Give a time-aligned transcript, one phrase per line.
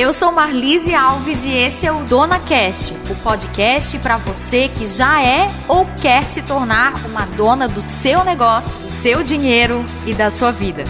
[0.00, 4.86] eu sou Marlise Alves e esse é o Dona Cast, o podcast para você que
[4.86, 10.14] já é ou quer se tornar uma dona do seu negócio, do seu dinheiro e
[10.14, 10.84] da sua vida.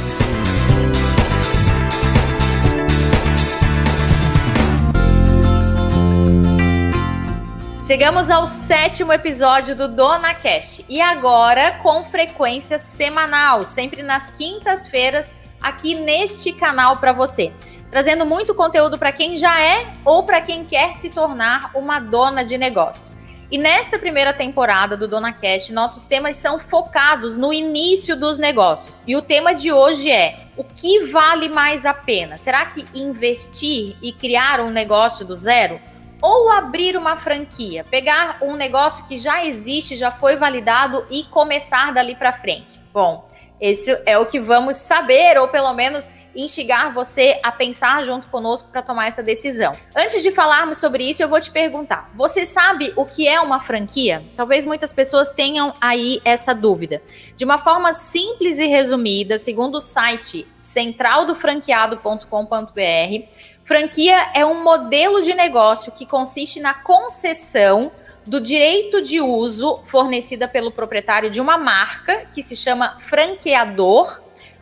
[7.85, 15.35] Chegamos ao sétimo episódio do Dona Cash e agora com frequência semanal, sempre nas quintas-feiras,
[15.61, 17.53] aqui neste canal para você,
[17.91, 22.45] trazendo muito conteúdo para quem já é ou para quem quer se tornar uma dona
[22.45, 23.17] de negócios.
[23.51, 29.03] E nesta primeira temporada do Dona Cash, nossos temas são focados no início dos negócios.
[29.07, 32.39] E o tema de hoje é: o que vale mais a pena?
[32.39, 35.81] Será que investir e criar um negócio do zero?
[36.23, 41.93] ou abrir uma franquia, pegar um negócio que já existe, já foi validado e começar
[41.95, 42.79] dali para frente.
[42.93, 43.27] Bom,
[43.61, 48.69] esse é o que vamos saber, ou pelo menos instigar você a pensar junto conosco
[48.71, 49.75] para tomar essa decisão.
[49.95, 53.61] Antes de falarmos sobre isso, eu vou te perguntar: você sabe o que é uma
[53.61, 54.25] franquia?
[54.37, 57.03] Talvez muitas pessoas tenham aí essa dúvida.
[57.37, 63.27] De uma forma simples e resumida, segundo o site centraldofranqueado.com.br,
[63.65, 67.93] Franquia é um modelo de negócio que consiste na concessão
[68.27, 74.21] do direito de uso fornecida pelo proprietário de uma marca, que se chama franqueador,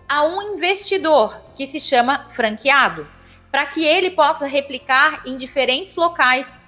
[0.09, 3.05] a um investidor, que se chama franqueado,
[3.51, 6.61] para que ele possa replicar em diferentes locais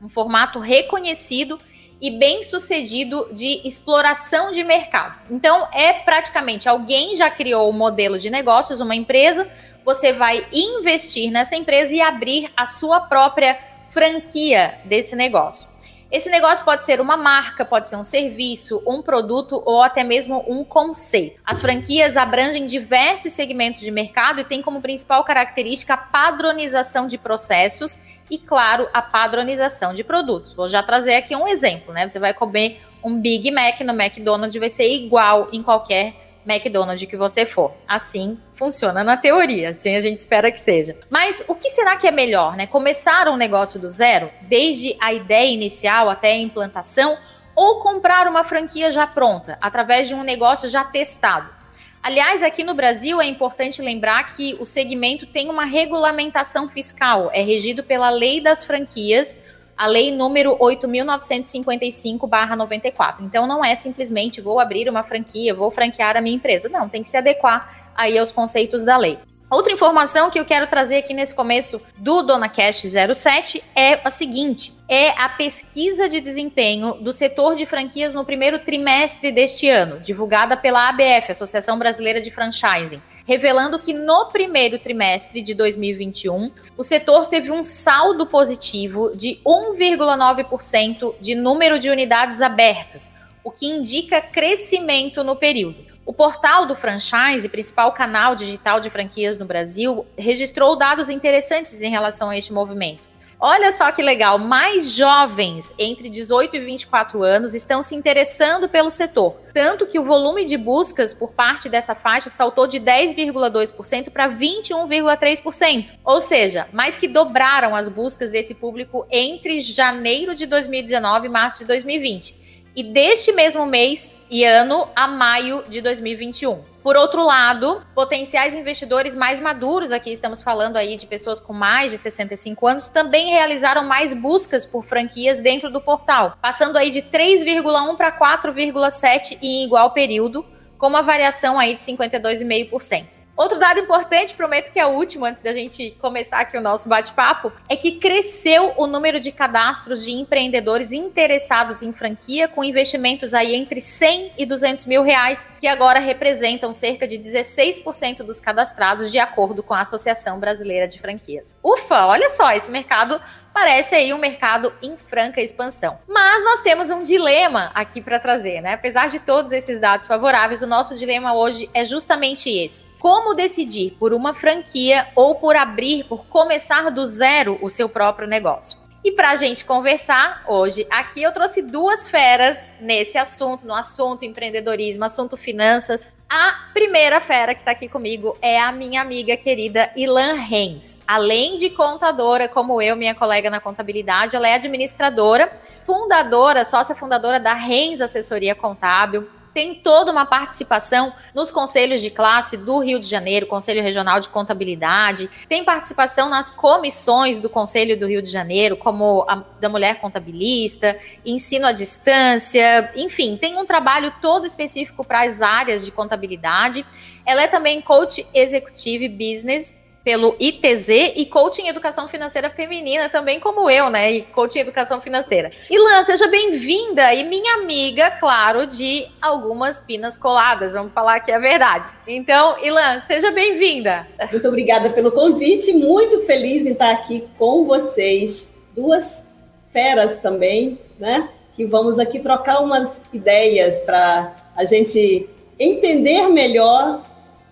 [0.00, 1.58] um formato reconhecido
[1.98, 5.18] e bem sucedido de exploração de mercado.
[5.30, 9.50] Então, é praticamente alguém já criou o um modelo de negócios, uma empresa,
[9.82, 15.66] você vai investir nessa empresa e abrir a sua própria franquia desse negócio.
[16.10, 20.44] Esse negócio pode ser uma marca, pode ser um serviço, um produto ou até mesmo
[20.46, 21.40] um conceito.
[21.44, 27.18] As franquias abrangem diversos segmentos de mercado e têm como principal característica a padronização de
[27.18, 30.54] processos e, claro, a padronização de produtos.
[30.54, 32.08] Vou já trazer aqui um exemplo, né?
[32.08, 36.14] Você vai comer um Big Mac no McDonald's, vai ser igual em qualquer
[36.46, 37.74] McDonald's que você for.
[37.86, 40.96] Assim funciona na teoria, assim a gente espera que seja.
[41.08, 42.66] Mas o que será que é melhor, né?
[42.66, 47.16] Começar um negócio do zero, desde a ideia inicial até a implantação,
[47.54, 51.54] ou comprar uma franquia já pronta, através de um negócio já testado?
[52.02, 57.42] Aliás, aqui no Brasil é importante lembrar que o segmento tem uma regulamentação fiscal, é
[57.42, 59.38] regido pela Lei das Franquias,
[59.76, 63.16] a lei número 8.955/94.
[63.20, 66.68] Então não é simplesmente vou abrir uma franquia, vou franquear a minha empresa.
[66.68, 69.18] Não, tem que se adequar aí aos conceitos da lei.
[69.48, 72.84] Outra informação que eu quero trazer aqui nesse começo do Dona Cash
[73.14, 78.58] 07 é a seguinte: é a pesquisa de desempenho do setor de franquias no primeiro
[78.58, 85.42] trimestre deste ano, divulgada pela ABF, Associação Brasileira de Franchising revelando que no primeiro trimestre
[85.42, 93.12] de 2021, o setor teve um saldo positivo de 1,9% de número de unidades abertas,
[93.42, 95.95] o que indica crescimento no período.
[96.06, 101.90] O portal do franchise, principal canal digital de franquias no Brasil, registrou dados interessantes em
[101.90, 103.02] relação a este movimento.
[103.40, 108.88] Olha só que legal, mais jovens entre 18 e 24 anos estão se interessando pelo
[108.88, 109.40] setor.
[109.52, 115.92] Tanto que o volume de buscas por parte dessa faixa saltou de 10,2% para 21,3%.
[116.04, 121.58] Ou seja, mais que dobraram as buscas desse público entre janeiro de 2019 e março
[121.58, 122.45] de 2020
[122.76, 126.60] e deste mesmo mês e ano a maio de 2021.
[126.82, 131.90] Por outro lado, potenciais investidores mais maduros, aqui estamos falando aí de pessoas com mais
[131.90, 137.00] de 65 anos, também realizaram mais buscas por franquias dentro do portal, passando aí de
[137.00, 140.44] 3,1 para 4,7 em igual período,
[140.78, 143.25] com uma variação aí de 52,5%.
[143.36, 146.88] Outro dado importante, prometo que é o último antes da gente começar aqui o nosso
[146.88, 153.34] bate-papo, é que cresceu o número de cadastros de empreendedores interessados em franquia com investimentos
[153.34, 159.12] aí entre 100 e 200 mil reais, que agora representam cerca de 16% dos cadastrados,
[159.12, 161.58] de acordo com a Associação Brasileira de Franquias.
[161.62, 163.20] Ufa, olha só, esse mercado
[163.56, 165.98] parece aí um mercado em franca expansão.
[166.06, 168.74] Mas nós temos um dilema aqui para trazer, né?
[168.74, 172.86] Apesar de todos esses dados favoráveis, o nosso dilema hoje é justamente esse.
[172.98, 178.28] Como decidir por uma franquia ou por abrir, por começar do zero o seu próprio
[178.28, 178.76] negócio?
[179.02, 184.24] E para a gente conversar hoje, aqui eu trouxe duas feras nesse assunto, no assunto
[184.26, 189.90] empreendedorismo, assunto finanças, a primeira fera que está aqui comigo é a minha amiga querida
[189.96, 190.98] Ilan Reis.
[191.06, 195.50] Além de contadora, como eu, minha colega na contabilidade, ela é administradora,
[195.84, 202.58] fundadora, sócia fundadora da Reis Assessoria Contábil, tem toda uma participação nos conselhos de classe
[202.58, 208.06] do Rio de Janeiro, Conselho Regional de Contabilidade, tem participação nas comissões do Conselho do
[208.06, 214.12] Rio de Janeiro, como a da mulher contabilista, ensino à distância, enfim, tem um trabalho
[214.20, 216.84] todo específico para as áreas de contabilidade.
[217.24, 219.74] Ela é também coach executive business
[220.06, 224.12] pelo ITZ e coaching educação financeira feminina, também como eu, né?
[224.12, 225.50] E coaching educação financeira.
[225.68, 231.40] Ilan, seja bem-vinda e minha amiga, claro, de algumas pinas coladas, vamos falar aqui a
[231.40, 231.90] verdade.
[232.06, 234.06] Então, Ilan, seja bem-vinda.
[234.30, 239.26] Muito obrigada pelo convite, muito feliz em estar aqui com vocês, duas
[239.72, 241.30] feras também, né?
[241.56, 245.28] Que vamos aqui trocar umas ideias para a gente
[245.58, 247.02] entender melhor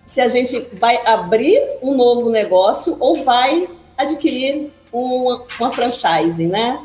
[0.05, 3.67] se a gente vai abrir um novo negócio ou vai
[3.97, 6.81] adquirir uma, uma franchise, né?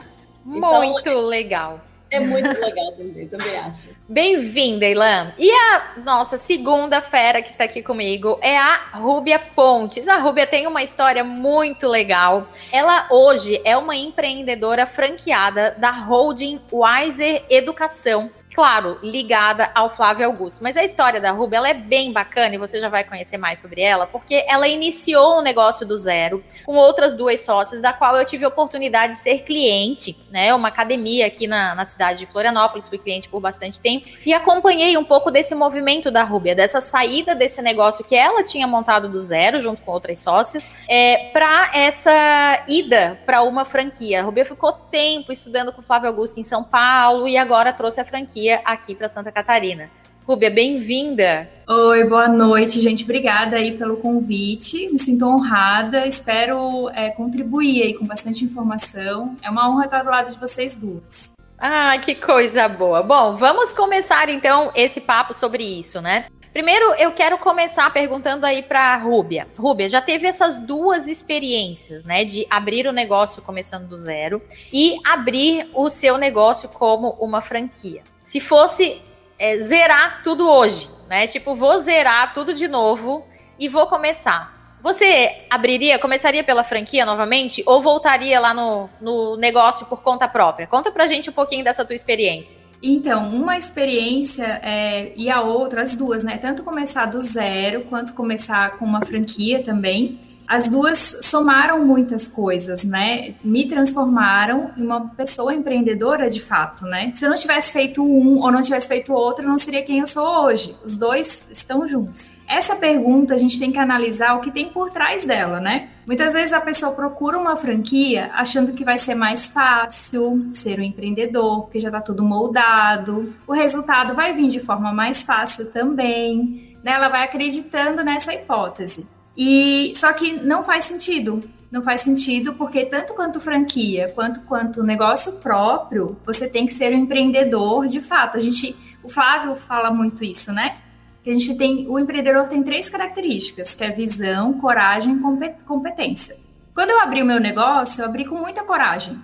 [0.47, 1.81] Então, muito então, legal.
[2.11, 3.89] É muito legal também, também acho.
[4.09, 5.33] Bem-vinda, Ilan.
[5.39, 10.09] E a nossa segunda fera que está aqui comigo é a Rúbia Pontes.
[10.09, 12.49] A Rúbia tem uma história muito legal.
[12.73, 18.29] Ela hoje é uma empreendedora franqueada da holding Wiser Educação,
[18.61, 20.63] claro, ligada ao Flávio Augusto.
[20.63, 23.59] Mas a história da Ruby, ela é bem bacana e você já vai conhecer mais
[23.59, 28.19] sobre ela, porque ela iniciou um negócio do zero com outras duas sócias, da qual
[28.19, 30.53] eu tive a oportunidade de ser cliente, né?
[30.53, 34.95] Uma academia aqui na, na cidade de Florianópolis, fui cliente por bastante tempo e acompanhei
[34.99, 39.19] um pouco desse movimento da Rúbia, dessa saída desse negócio que ela tinha montado do
[39.19, 44.21] zero, junto com outras sócias, é, para essa ida para uma franquia.
[44.21, 48.03] A Rúbia ficou tempo estudando com o Flávio Augusto em São Paulo e agora trouxe
[48.03, 49.91] a franquia aqui para Santa Catarina.
[50.27, 51.51] Rúbia, bem-vinda.
[51.67, 53.03] Oi, boa noite, gente.
[53.03, 54.89] Obrigada aí pelo convite.
[54.89, 56.07] Me sinto honrada.
[56.07, 59.37] Espero é, contribuir aí com bastante informação.
[59.43, 61.33] É uma honra estar do lado de vocês duas.
[61.59, 63.03] Ah, que coisa boa.
[63.03, 66.27] Bom, vamos começar então esse papo sobre isso, né?
[66.53, 69.49] Primeiro, eu quero começar perguntando aí para Rúbia.
[69.59, 74.43] Rúbia, já teve essas duas experiências, né, de abrir o negócio começando do zero
[74.73, 79.03] e abrir o seu negócio como uma franquia se fosse
[79.37, 81.27] é, zerar tudo hoje, né?
[81.27, 83.27] Tipo, vou zerar tudo de novo
[83.59, 84.79] e vou começar.
[84.81, 90.69] Você abriria, começaria pela franquia novamente ou voltaria lá no, no negócio por conta própria?
[90.69, 92.57] Conta pra gente um pouquinho dessa tua experiência.
[92.81, 96.39] Então, uma experiência é, e a outra, as duas, né?
[96.39, 100.21] Tanto começar do zero quanto começar com uma franquia também
[100.51, 103.37] as duas somaram muitas coisas, né?
[103.45, 107.13] Me transformaram em uma pessoa empreendedora de fato, né?
[107.15, 110.01] Se eu não tivesse feito um ou não tivesse feito outro, eu não seria quem
[110.01, 110.75] eu sou hoje.
[110.85, 112.31] Os dois estão juntos.
[112.49, 115.91] Essa pergunta a gente tem que analisar o que tem por trás dela, né?
[116.05, 120.83] Muitas vezes a pessoa procura uma franquia achando que vai ser mais fácil ser um
[120.83, 123.33] empreendedor, porque já está tudo moldado.
[123.47, 126.77] O resultado vai vir de forma mais fácil também.
[126.83, 126.91] Né?
[126.91, 129.07] Ela vai acreditando nessa hipótese.
[129.37, 131.43] E só que não faz sentido.
[131.71, 136.93] Não faz sentido porque tanto quanto franquia, quanto quanto negócio próprio, você tem que ser
[136.93, 138.37] um empreendedor de fato.
[138.37, 140.79] A gente, o Flávio fala muito isso, né?
[141.23, 146.37] Que a gente tem, o empreendedor tem três características, que é visão, coragem e competência.
[146.75, 149.17] Quando eu abri o meu negócio, eu abri com muita coragem,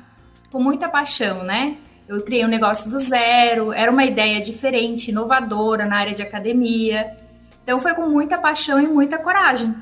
[0.53, 1.79] com muita paixão, né?
[2.09, 7.17] Eu criei um negócio do zero, era uma ideia diferente, inovadora na área de academia.
[7.65, 9.75] Então foi com muita paixão e muita coragem.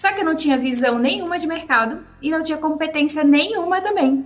[0.00, 4.24] Só que eu não tinha visão nenhuma de mercado e não tinha competência nenhuma também.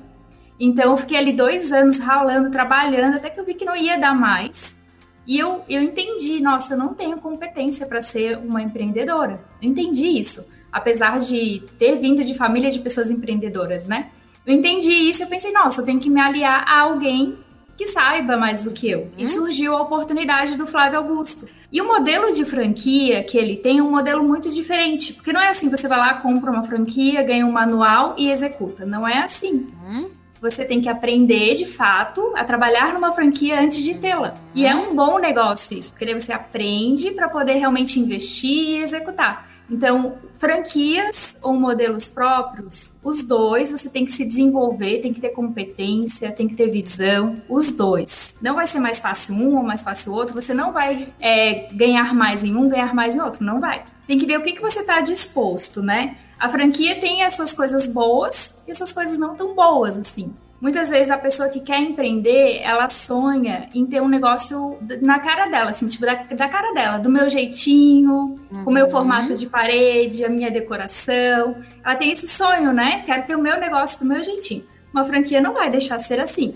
[0.58, 3.98] Então eu fiquei ali dois anos ralando, trabalhando, até que eu vi que não ia
[3.98, 4.80] dar mais.
[5.26, 9.44] E eu, eu entendi, nossa, eu não tenho competência para ser uma empreendedora.
[9.60, 14.12] Eu entendi isso, apesar de ter vindo de família de pessoas empreendedoras, né?
[14.46, 17.36] Eu entendi isso e pensei, nossa, eu tenho que me aliar a alguém
[17.76, 19.02] que saiba mais do que eu.
[19.02, 19.10] Hum?
[19.18, 21.48] E surgiu a oportunidade do Flávio Augusto.
[21.70, 25.40] E o modelo de franquia que ele tem é um modelo muito diferente, porque não
[25.40, 28.86] é assim, você vai lá, compra uma franquia, ganha um manual e executa.
[28.86, 29.68] Não é assim.
[29.84, 30.08] Hum?
[30.40, 34.34] Você tem que aprender de fato a trabalhar numa franquia antes de tê-la.
[34.54, 38.82] E é um bom negócio isso, porque daí você aprende para poder realmente investir e
[38.82, 39.53] executar.
[39.70, 45.30] Então, franquias ou modelos próprios, os dois você tem que se desenvolver, tem que ter
[45.30, 48.36] competência, tem que ter visão, os dois.
[48.42, 52.14] Não vai ser mais fácil um ou mais fácil outro, você não vai é, ganhar
[52.14, 53.84] mais em um, ganhar mais em outro, não vai.
[54.06, 56.18] Tem que ver o que, que você está disposto, né?
[56.38, 60.34] A franquia tem as suas coisas boas e as suas coisas não tão boas, assim.
[60.64, 65.44] Muitas vezes a pessoa que quer empreender, ela sonha em ter um negócio na cara
[65.44, 68.64] dela, assim, tipo, da, da cara dela, do meu jeitinho, uhum.
[68.64, 68.90] com o meu uhum.
[68.90, 71.62] formato de parede, a minha decoração.
[71.84, 73.02] Ela tem esse sonho, né?
[73.04, 74.64] Quero ter o meu negócio do meu jeitinho.
[74.90, 76.54] Uma franquia não vai deixar ser assim.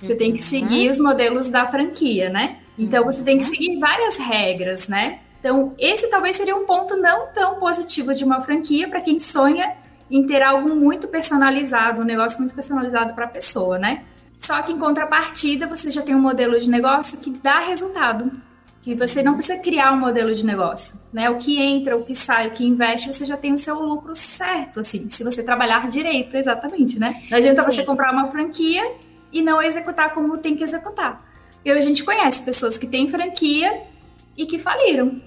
[0.00, 0.18] Você uhum.
[0.18, 0.90] tem que seguir uhum.
[0.92, 2.60] os modelos da franquia, né?
[2.78, 5.18] Então você tem que seguir várias regras, né?
[5.38, 9.70] Então, esse talvez seria um ponto não tão positivo de uma franquia para quem sonha
[10.10, 14.02] em ter algo muito personalizado, um negócio muito personalizado para a pessoa, né?
[14.34, 18.32] Só que em contrapartida, você já tem um modelo de negócio que dá resultado.
[18.82, 21.28] Que você não precisa criar um modelo de negócio, né?
[21.28, 24.14] O que entra, o que sai, o que investe, você já tem o seu lucro
[24.14, 27.22] certo, assim, se você trabalhar direito, exatamente, né?
[27.30, 27.70] Não adianta Sim.
[27.70, 28.82] você comprar uma franquia
[29.30, 31.22] e não executar como tem que executar.
[31.62, 33.82] E a gente conhece pessoas que têm franquia
[34.34, 35.20] e que faliram.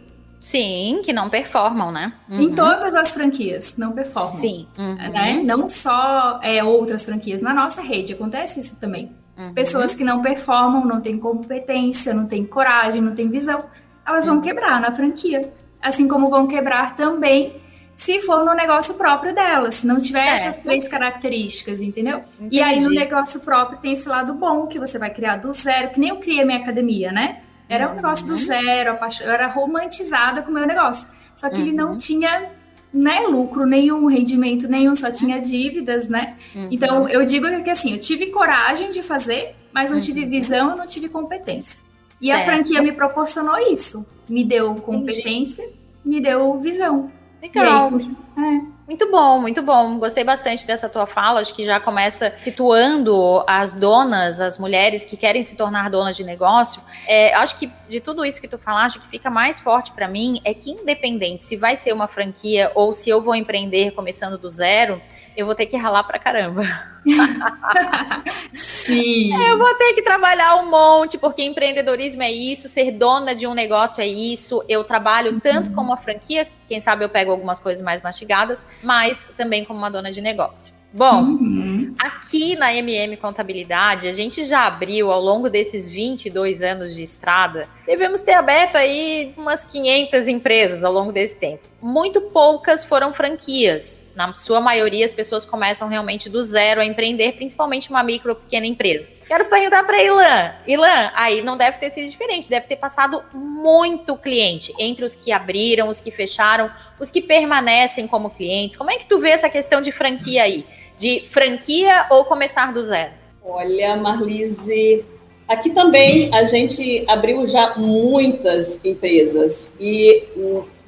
[0.44, 2.12] Sim, que não performam, né?
[2.30, 2.42] Uhum.
[2.42, 4.34] Em todas as franquias não performam.
[4.34, 4.68] Sim.
[4.78, 4.96] Uhum.
[4.96, 5.42] Né?
[5.42, 9.10] Não só é, outras franquias, na nossa rede acontece isso também.
[9.38, 9.54] Uhum.
[9.54, 13.64] Pessoas que não performam, não têm competência, não têm coragem, não têm visão,
[14.06, 14.42] elas vão uhum.
[14.42, 15.50] quebrar na franquia.
[15.82, 17.56] Assim como vão quebrar também
[17.96, 20.42] se for no negócio próprio delas, se não tiver certo.
[20.42, 22.22] essas três características, entendeu?
[22.38, 22.58] Entendi.
[22.58, 25.92] E aí no negócio próprio tem esse lado bom que você vai criar do zero,
[25.92, 27.43] que nem eu criei minha academia, né?
[27.68, 28.38] Era um negócio do uhum.
[28.38, 31.18] zero, eu era romantizada com o meu negócio.
[31.36, 31.62] Só que uhum.
[31.62, 31.98] ele não uhum.
[31.98, 32.50] tinha
[32.94, 36.38] né, lucro nenhum, rendimento nenhum, só tinha dívidas, né?
[36.54, 36.68] Uhum.
[36.70, 40.04] Então, eu digo que assim, eu tive coragem de fazer, mas não uhum.
[40.04, 41.82] tive visão, não tive competência.
[42.22, 42.42] E certo.
[42.42, 44.08] a franquia me proporcionou isso.
[44.30, 45.80] Me deu competência, Entendi.
[46.06, 47.12] me deu visão.
[47.42, 47.90] Legal.
[48.38, 48.73] Aí, é.
[48.94, 49.98] Muito bom, muito bom.
[49.98, 51.42] Gostei bastante dessa tua fala.
[51.42, 56.24] Acho que já começa situando as donas, as mulheres que querem se tornar donas de
[56.24, 56.80] negócio.
[57.08, 60.08] É, acho que de tudo isso que tu falaste, o que fica mais forte para
[60.08, 64.38] mim é que, independente se vai ser uma franquia ou se eu vou empreender começando
[64.38, 65.02] do zero,
[65.36, 66.64] eu vou ter que ralar pra caramba.
[68.54, 69.34] Sim.
[69.44, 73.54] Eu vou ter que trabalhar um monte, porque empreendedorismo é isso, ser dona de um
[73.54, 74.64] negócio é isso.
[74.70, 79.30] Eu trabalho tanto como uma franquia, quem sabe eu pego algumas coisas mais mastigadas, mas
[79.38, 80.74] também como uma dona de negócio.
[80.94, 81.96] Bom, uhum.
[81.98, 87.68] aqui na MM Contabilidade, a gente já abriu ao longo desses 22 anos de estrada,
[87.86, 91.64] devemos ter aberto aí umas 500 empresas ao longo desse tempo.
[91.82, 94.02] Muito poucas foram franquias.
[94.16, 98.36] Na sua maioria, as pessoas começam realmente do zero a empreender, principalmente uma micro ou
[98.36, 99.10] pequena empresa.
[99.28, 100.54] Quero perguntar para Ilan.
[100.68, 105.32] Ilan, aí não deve ter sido diferente, deve ter passado muito cliente entre os que
[105.32, 108.78] abriram, os que fecharam, os que permanecem como clientes.
[108.78, 110.66] Como é que tu vê essa questão de franquia aí?
[110.98, 113.12] de franquia ou começar do zero?
[113.44, 115.04] Olha, Marlise,
[115.48, 120.24] aqui também a gente abriu já muitas empresas e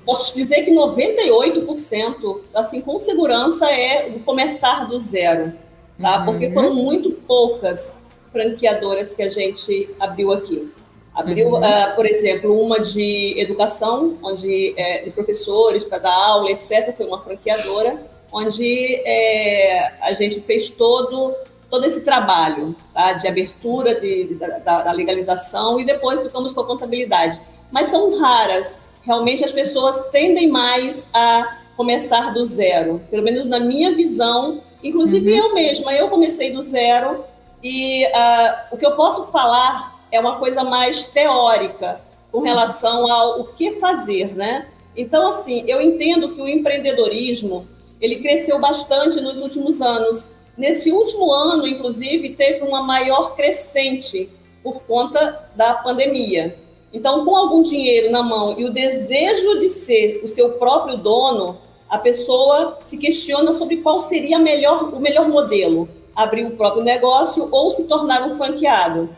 [0.06, 5.54] posso dizer que 98%, assim, com segurança, é começar do zero,
[6.00, 6.20] tá?
[6.20, 6.26] Uhum.
[6.26, 7.98] Porque foram muito poucas
[8.32, 10.72] franqueadoras que a gente abriu aqui.
[11.14, 11.60] Abriu, uhum.
[11.60, 16.94] uh, por exemplo, uma de educação, onde é, de professores para dar aula, etc.
[16.96, 17.98] Foi uma franqueadora
[18.32, 21.34] onde é, a gente fez todo,
[21.76, 26.62] todo esse trabalho tá, de abertura de, de da, da, legalização e depois ficamos com
[26.62, 27.42] a contabilidade.
[27.70, 28.80] Mas são raras.
[29.02, 34.62] Realmente as pessoas tendem mais a começar do zero, pelo menos na minha visão.
[34.82, 35.38] Inclusive uhum.
[35.38, 37.26] eu mesma, eu comecei do zero
[37.62, 42.00] e uh, o que eu posso falar é uma coisa mais teórica
[42.32, 44.68] com relação ao o que fazer, né?
[44.96, 47.68] Então, assim, eu entendo que o empreendedorismo
[48.00, 50.38] ele cresceu bastante nos últimos anos.
[50.58, 54.30] Nesse último ano, inclusive, teve uma maior crescente
[54.64, 56.58] por conta da pandemia.
[56.94, 61.58] Então, com algum dinheiro na mão e o desejo de ser o seu próprio dono,
[61.90, 67.50] a pessoa se questiona sobre qual seria melhor, o melhor modelo: abrir o próprio negócio
[67.52, 69.10] ou se tornar um franqueado.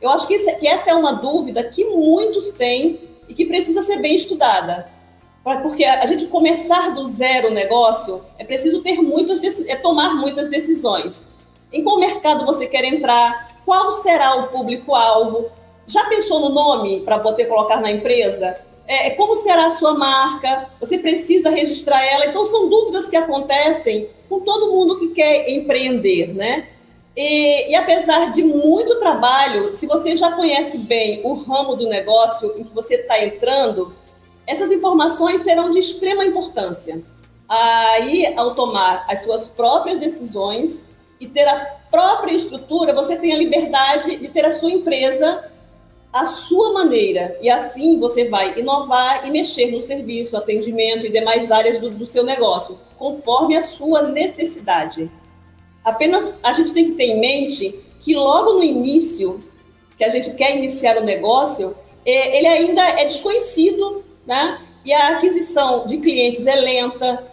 [0.00, 3.82] Eu acho que, isso, que essa é uma dúvida que muitos têm e que precisa
[3.82, 4.95] ser bem estudada
[5.62, 10.48] porque a gente começar do zero o negócio, é preciso ter muitas é tomar muitas
[10.48, 11.28] decisões.
[11.72, 13.62] Em qual mercado você quer entrar?
[13.64, 15.46] Qual será o público-alvo?
[15.86, 18.58] Já pensou no nome para poder colocar na empresa?
[18.88, 20.68] É, é, como será a sua marca?
[20.80, 22.26] Você precisa registrar ela?
[22.26, 26.68] Então, são dúvidas que acontecem com todo mundo que quer empreender, né?
[27.16, 32.54] E, e, apesar de muito trabalho, se você já conhece bem o ramo do negócio
[32.58, 33.94] em que você está entrando,
[34.46, 37.02] essas informações serão de extrema importância.
[37.48, 40.84] Aí, ao tomar as suas próprias decisões
[41.20, 45.44] e ter a própria estrutura, você tem a liberdade de ter a sua empresa
[46.12, 47.36] à sua maneira.
[47.40, 52.06] E assim você vai inovar e mexer no serviço, atendimento e demais áreas do, do
[52.06, 55.10] seu negócio, conforme a sua necessidade.
[55.84, 59.44] Apenas a gente tem que ter em mente que logo no início,
[59.96, 64.60] que a gente quer iniciar o negócio, é, ele ainda é desconhecido né?
[64.84, 67.26] E a aquisição de clientes é lenta.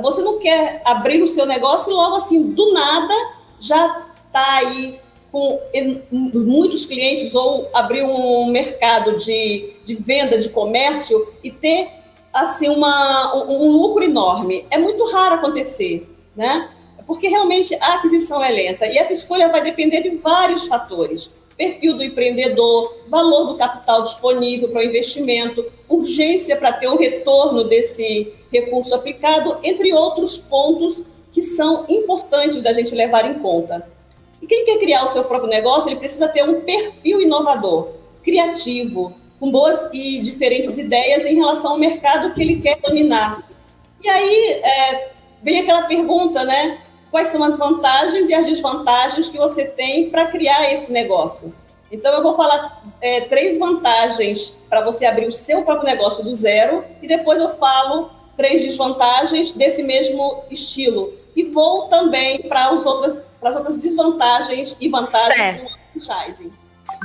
[0.00, 3.14] Você não quer abrir o seu negócio e logo assim, do nada,
[3.58, 4.98] já está aí
[5.32, 5.60] com
[6.10, 11.88] muitos clientes ou abrir um mercado de, de venda, de comércio e ter
[12.32, 14.66] assim uma, um, lucro enorme.
[14.70, 16.70] É muito raro acontecer, né?
[17.06, 21.94] Porque realmente a aquisição é lenta e essa escolha vai depender de vários fatores perfil
[21.94, 28.32] do empreendedor, valor do capital disponível para o investimento, urgência para ter o retorno desse
[28.50, 33.86] recurso aplicado, entre outros pontos que são importantes da gente levar em conta.
[34.40, 37.90] E quem quer criar o seu próprio negócio, ele precisa ter um perfil inovador,
[38.24, 43.46] criativo, com boas e diferentes ideias em relação ao mercado que ele quer dominar.
[44.02, 45.10] E aí é,
[45.42, 46.78] vem aquela pergunta, né?
[47.10, 51.54] Quais são as vantagens e as desvantagens que você tem para criar esse negócio.
[51.90, 56.34] Então, eu vou falar é, três vantagens para você abrir o seu próprio negócio do
[56.34, 61.12] zero, e depois eu falo três desvantagens desse mesmo estilo.
[61.34, 65.64] E vou também para as outras, outras desvantagens e vantagens certo.
[65.94, 66.52] do franchising.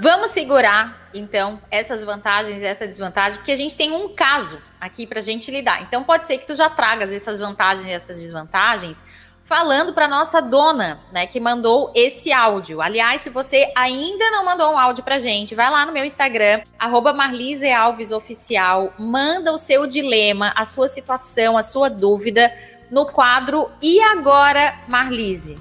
[0.02, 5.06] Vamos segurar, então, essas vantagens e essa desvantagem, porque a gente tem um caso aqui
[5.06, 5.82] para a gente lidar.
[5.84, 9.04] Então, pode ser que tu já tragas essas vantagens e essas desvantagens
[9.46, 12.82] falando para nossa dona, né, que mandou esse áudio.
[12.82, 16.62] Aliás, se você ainda não mandou um áudio pra gente, vai lá no meu Instagram,
[16.78, 22.52] arroba Marlise Alves Oficial, manda o seu dilema, a sua situação, a sua dúvida
[22.90, 25.58] no quadro E Agora, Marlise?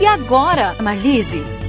[0.00, 1.59] E agora, Marlise?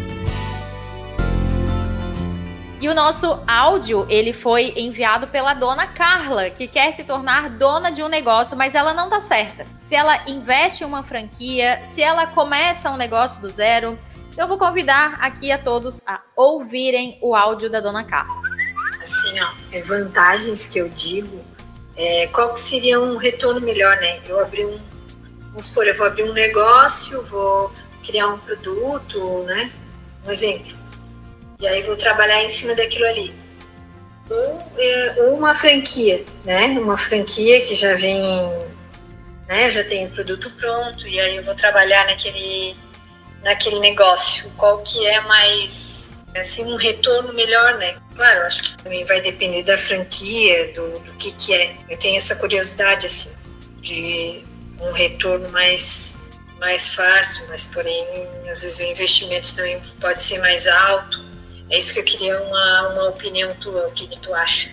[2.82, 7.92] E o nosso áudio, ele foi enviado pela dona Carla, que quer se tornar dona
[7.92, 9.68] de um negócio, mas ela não tá certa.
[9.84, 14.00] Se ela investe em uma franquia, se ela começa um negócio do zero.
[14.32, 18.42] Então eu vou convidar aqui a todos a ouvirem o áudio da dona Carla.
[19.00, 21.40] Assim, ó, é vantagens que eu digo,
[21.96, 24.22] é, qual que seria um retorno melhor, né?
[24.28, 24.80] Eu abri um,
[25.50, 27.72] vamos supor, eu vou abrir um negócio, vou
[28.04, 29.72] criar um produto, né?
[30.26, 30.81] Um exemplo
[31.62, 33.34] e aí vou trabalhar em cima daquilo ali.
[34.30, 36.65] Ou, é, uma franquia, né?
[36.80, 38.20] Uma franquia que já vem,
[39.48, 39.70] né?
[39.70, 42.76] Já tem o produto pronto e aí eu vou trabalhar naquele,
[43.43, 44.52] naquele negócio.
[44.58, 47.95] Qual que é mais, assim, um retorno melhor, né?
[48.15, 51.76] Claro, acho que também vai depender da franquia, do, do que que é.
[51.89, 53.36] Eu tenho essa curiosidade, assim,
[53.82, 54.43] de
[54.80, 56.19] um retorno mais
[56.60, 58.06] mais fácil, mas porém
[58.47, 61.31] às vezes o investimento também pode ser mais alto.
[61.71, 64.71] É isso que eu queria uma, uma opinião tua, o que, que tu acha?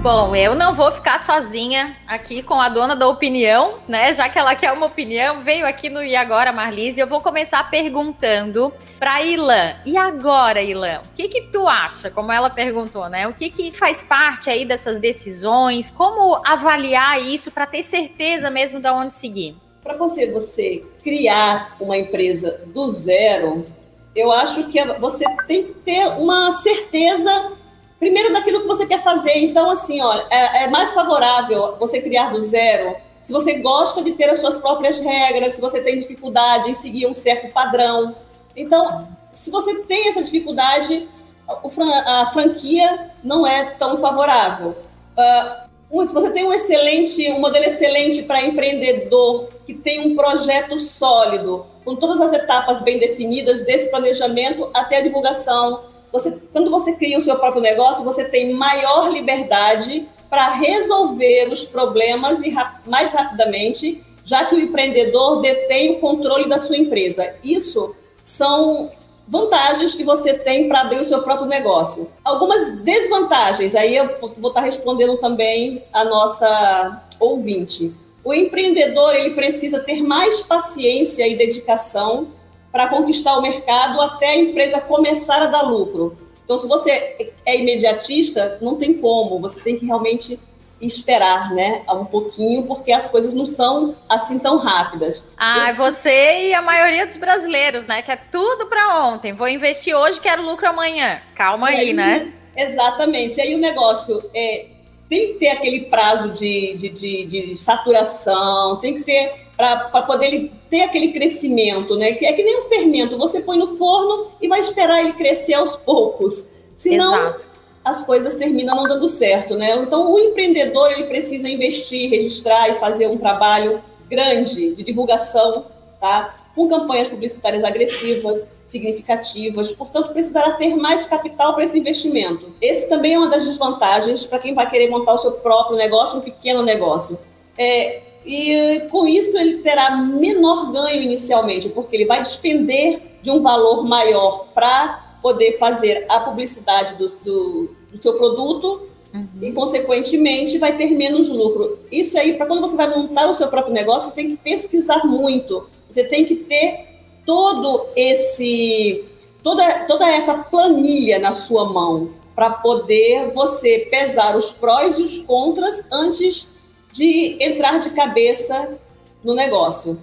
[0.00, 4.10] Bom, eu não vou ficar sozinha aqui com a dona da opinião, né?
[4.14, 6.98] Já que ela quer uma opinião, veio aqui no E Agora, Marlise.
[6.98, 9.74] Eu vou começar perguntando para Ilan.
[9.84, 12.10] E agora, Ilan, o que que tu acha?
[12.10, 13.28] Como ela perguntou, né?
[13.28, 15.90] O que que faz parte aí dessas decisões?
[15.90, 19.54] Como avaliar isso para ter certeza mesmo de onde seguir?
[19.82, 23.66] Para você, você criar uma empresa do zero,
[24.14, 27.52] eu acho que você tem que ter uma certeza,
[27.98, 29.38] primeiro, daquilo que você quer fazer.
[29.38, 34.12] Então, assim, olha, é, é mais favorável você criar do zero se você gosta de
[34.12, 38.16] ter as suas próprias regras, se você tem dificuldade em seguir um certo padrão.
[38.56, 41.08] Então, se você tem essa dificuldade,
[41.46, 44.76] a franquia não é tão favorável.
[45.16, 50.78] Uh, se você tem um excelente, um modelo excelente para empreendedor que tem um projeto
[50.80, 55.84] sólido, com todas as etapas bem definidas, desse planejamento até a divulgação.
[56.12, 61.64] Você, quando você cria o seu próprio negócio, você tem maior liberdade para resolver os
[61.64, 62.54] problemas e
[62.86, 67.34] mais rapidamente, já que o empreendedor detém o controle da sua empresa.
[67.42, 68.90] Isso são
[69.26, 72.10] vantagens que você tem para abrir o seu próprio negócio.
[72.24, 77.94] Algumas desvantagens, aí eu vou estar respondendo também a nossa ouvinte.
[78.24, 82.28] O empreendedor ele precisa ter mais paciência e dedicação
[82.70, 86.16] para conquistar o mercado até a empresa começar a dar lucro.
[86.44, 90.38] Então, se você é imediatista, não tem como, você tem que realmente
[90.80, 95.28] esperar, né, um pouquinho, porque as coisas não são assim tão rápidas.
[95.36, 95.76] Ah, Eu...
[95.76, 99.32] você e a maioria dos brasileiros, né, que é tudo para ontem.
[99.32, 101.20] Vou investir hoje, quero lucro amanhã.
[101.36, 102.32] Calma aí, aí, né?
[102.56, 103.40] Exatamente.
[103.40, 104.66] Aí o negócio é
[105.12, 110.28] tem que ter aquele prazo de, de, de, de saturação, tem que ter para poder
[110.28, 112.12] ele ter aquele crescimento, né?
[112.12, 115.52] Que é que nem um fermento, você põe no forno e vai esperar ele crescer
[115.52, 116.48] aos poucos.
[116.74, 117.50] Senão Exato.
[117.84, 119.76] as coisas terminam não dando certo, né?
[119.76, 125.66] Então o empreendedor ele precisa investir, registrar e fazer um trabalho grande de divulgação,
[126.00, 126.41] tá?
[126.54, 132.52] Com campanhas publicitárias agressivas, significativas, portanto, precisará ter mais capital para esse investimento.
[132.60, 136.18] Esse também é uma das desvantagens para quem vai querer montar o seu próprio negócio,
[136.18, 137.18] um pequeno negócio.
[137.56, 143.40] É, e com isso ele terá menor ganho inicialmente, porque ele vai despender de um
[143.40, 149.28] valor maior para poder fazer a publicidade do, do, do seu produto uhum.
[149.40, 151.78] e, consequentemente, vai ter menos lucro.
[151.90, 155.06] Isso aí, para quando você vai montar o seu próprio negócio, você tem que pesquisar
[155.06, 155.68] muito.
[155.92, 156.86] Você tem que ter
[157.26, 159.04] todo esse
[159.42, 165.18] toda, toda essa planilha na sua mão para poder você pesar os prós e os
[165.18, 166.54] contras antes
[166.90, 168.78] de entrar de cabeça
[169.22, 169.98] no negócio.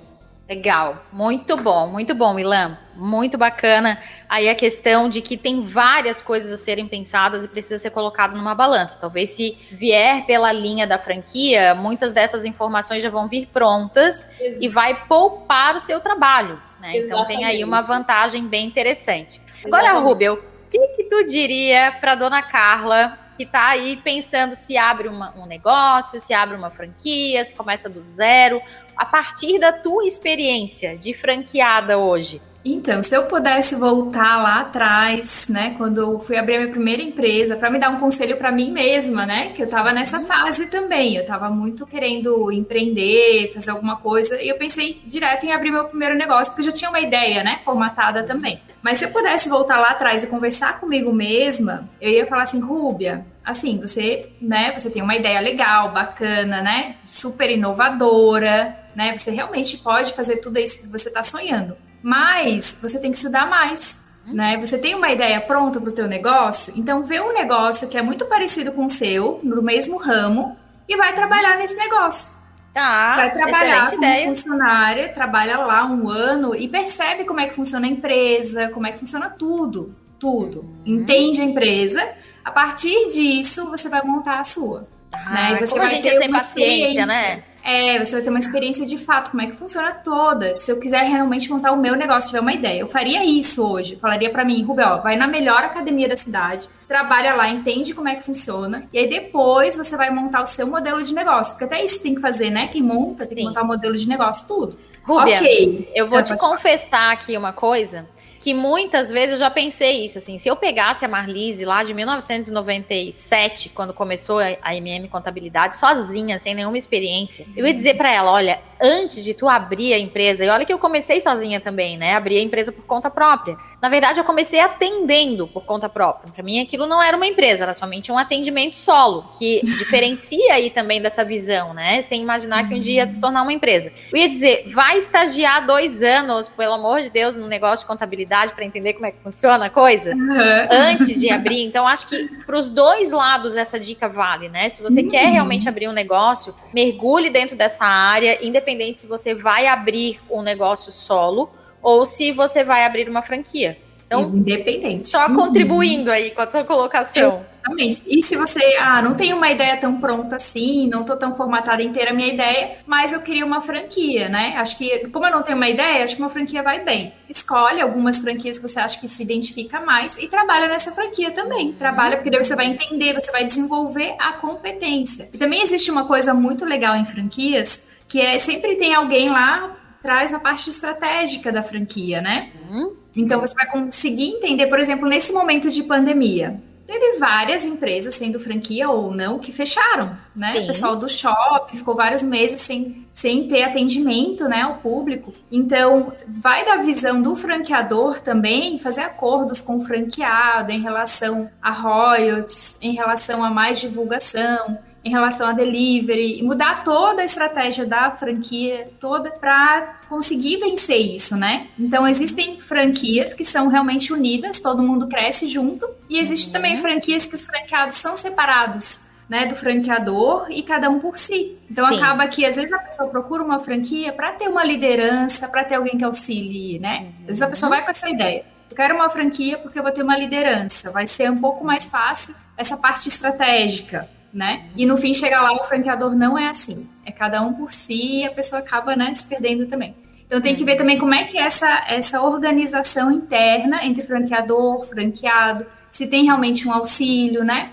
[0.50, 4.02] Legal, muito bom, muito bom, Ilan, muito bacana.
[4.28, 8.36] Aí a questão de que tem várias coisas a serem pensadas e precisa ser colocado
[8.36, 8.98] numa balança.
[9.00, 14.28] Talvez se vier pela linha da franquia, muitas dessas informações já vão vir prontas
[14.60, 16.60] e vai poupar o seu trabalho.
[16.82, 16.98] Né?
[16.98, 19.40] Então tem aí uma vantagem bem interessante.
[19.64, 24.76] Agora, Rubel, o que, que tu diria para dona Carla que está aí pensando se
[24.76, 28.62] abre uma, um negócio, se abre uma franquia, se começa do zero,
[28.98, 32.42] a partir da tua experiência de franqueada hoje?
[32.64, 37.02] Então, se eu pudesse voltar lá atrás, né, quando eu fui abrir a minha primeira
[37.02, 40.26] empresa, para me dar um conselho para mim mesma, né, que eu estava nessa uhum.
[40.26, 45.54] fase também, eu estava muito querendo empreender, fazer alguma coisa, e eu pensei direto em
[45.54, 48.60] abrir meu primeiro negócio, porque eu já tinha uma ideia, né, formatada também.
[48.82, 52.60] Mas se eu pudesse voltar lá atrás e conversar comigo mesma, eu ia falar assim,
[52.60, 59.32] Rúbia, assim, você, né, você tem uma ideia legal, bacana, né, super inovadora, né, você
[59.32, 64.04] realmente pode fazer tudo isso que você está sonhando mas você tem que estudar mais.
[64.26, 64.58] Né?
[64.58, 68.02] Você tem uma ideia pronta para o teu negócio, então vê um negócio que é
[68.02, 70.56] muito parecido com o seu, no mesmo ramo,
[70.88, 72.38] e vai trabalhar nesse negócio.
[72.74, 74.28] Tá, vai trabalhar como ideia.
[74.28, 78.92] funcionária, trabalha lá um ano e percebe como é que funciona a empresa, como é
[78.92, 80.62] que funciona tudo, tudo.
[80.62, 80.82] Uhum.
[80.86, 82.08] Entende a empresa.
[82.46, 84.88] A partir disso, você vai montar a sua.
[85.12, 85.54] Ah, né?
[85.54, 87.44] E você vai a gente ter é sem paciência, né?
[87.64, 90.58] É, você vai ter uma experiência de fato, como é que funciona toda.
[90.60, 93.96] Se eu quiser realmente montar o meu negócio, tiver uma ideia, eu faria isso hoje.
[93.98, 98.16] Falaria para mim, Rubel, vai na melhor academia da cidade, trabalha lá, entende como é
[98.16, 101.54] que funciona, e aí depois você vai montar o seu modelo de negócio.
[101.54, 102.68] Porque até isso tem que fazer, né?
[102.68, 104.80] Quem monta tem que montar o modelo de negócio, tudo.
[105.04, 105.92] Rubia, ok.
[105.96, 108.06] Eu vou te confessar aqui uma coisa
[108.40, 111.94] que muitas vezes eu já pensei isso, assim, se eu pegasse a Marlise lá de
[111.94, 118.32] 1997, quando começou a MM Contabilidade, sozinha, sem nenhuma experiência, eu ia dizer para ela,
[118.32, 122.16] olha, antes de tu abrir a empresa, e olha que eu comecei sozinha também, né,
[122.16, 123.58] abri a empresa por conta própria.
[123.82, 126.32] Na verdade, eu comecei atendendo por conta própria.
[126.32, 130.70] Para mim, aquilo não era uma empresa, era somente um atendimento solo, que diferencia aí
[130.70, 132.02] também dessa visão, né?
[132.02, 133.92] Sem imaginar que um dia ia se tornar uma empresa.
[134.12, 138.54] Eu ia dizer, vai estagiar dois anos, pelo amor de Deus, no negócio de contabilidade
[138.54, 140.68] para entender como é que funciona a coisa, uhum.
[140.70, 141.60] antes de abrir.
[141.70, 144.70] Então, acho que para os dois lados essa dica vale, né?
[144.70, 145.10] Se você uhum.
[145.10, 150.42] quer realmente abrir um negócio, mergulhe dentro dessa área, independente se você vai abrir um
[150.42, 153.78] negócio solo ou se você vai abrir uma franquia.
[154.10, 155.08] Então, independente.
[155.08, 155.36] Só uhum.
[155.36, 157.46] contribuindo aí com a tua colocação.
[157.64, 158.02] Exatamente.
[158.08, 161.84] E se você, ah, não tem uma ideia tão pronta assim, não tô tão formatada
[161.84, 164.56] inteira a minha ideia, mas eu queria uma franquia, né?
[164.58, 167.14] Acho que, como eu não tenho uma ideia, acho que uma franquia vai bem.
[167.30, 171.72] Escolhe algumas franquias que você acha que se identifica mais e trabalha nessa franquia também.
[171.74, 175.30] Trabalha, porque daí você vai entender, você vai desenvolver a competência.
[175.32, 179.76] E também existe uma coisa muito legal em franquias, que é sempre tem alguém lá
[180.02, 182.52] traz na parte estratégica da franquia, né?
[182.70, 182.96] Uhum.
[183.16, 186.60] Então você vai conseguir entender, por exemplo, nesse momento de pandemia,
[186.90, 190.52] teve várias empresas, sendo franquia ou não, que fecharam, né?
[190.52, 190.64] Sim.
[190.64, 195.32] O pessoal do shopping ficou vários meses sem, sem ter atendimento, né, ao público.
[195.52, 201.72] Então, vai da visão do franqueador também fazer acordos com o franqueado em relação a
[201.72, 208.12] royalties, em relação a mais divulgação, em relação a delivery, mudar toda a estratégia da
[208.12, 211.68] franquia toda para conseguir vencer isso, né?
[211.80, 216.54] Então existem franquias que são realmente unidas, todo mundo cresce junto, e existem uhum.
[216.54, 219.08] também franquias que os franqueados são separados.
[219.30, 221.56] Né, do franqueador e cada um por si.
[221.70, 221.98] Então Sim.
[221.98, 225.76] acaba que às vezes a pessoa procura uma franquia para ter uma liderança, para ter
[225.76, 227.02] alguém que auxilie, né?
[227.02, 227.08] Uhum.
[227.20, 228.44] Às vezes a pessoa vai com essa ideia.
[228.72, 230.90] Eu quero uma franquia porque eu vou ter uma liderança.
[230.90, 234.70] Vai ser um pouco mais fácil essa parte estratégica né?
[234.76, 236.88] E no fim chegar lá o franqueador não é assim.
[237.06, 239.96] É cada um por si e a pessoa acaba né, se perdendo também.
[240.26, 244.86] Então tem que ver também como é que é essa, essa organização interna entre franqueador,
[244.86, 247.72] franqueado, se tem realmente um auxílio, né?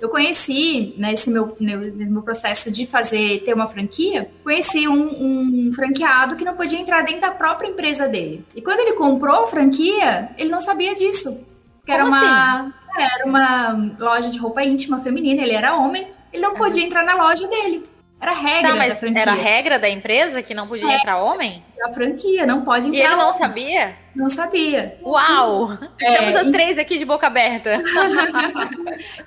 [0.00, 5.72] Eu conheci, nesse meu, nesse meu processo de fazer, ter uma franquia, conheci um, um,
[5.72, 8.46] franqueado que não podia entrar dentro da própria empresa dele.
[8.54, 11.46] E quando ele comprou a franquia, ele não sabia disso.
[11.84, 12.72] Que era uma, assim?
[12.96, 17.14] Era uma loja de roupa íntima feminina, ele era homem, ele não podia entrar na
[17.14, 17.88] loja dele.
[18.20, 19.22] Era regra da franquia.
[19.22, 20.96] era regra da empresa que não podia É.
[20.96, 21.62] entrar homem?
[21.84, 23.10] A franquia não pode E entrar.
[23.12, 23.38] ele não homem.
[23.38, 23.96] sabia?
[24.16, 24.98] Não sabia.
[25.04, 25.72] Uau!
[26.00, 27.80] É, Estamos as e- três aqui de boca aberta.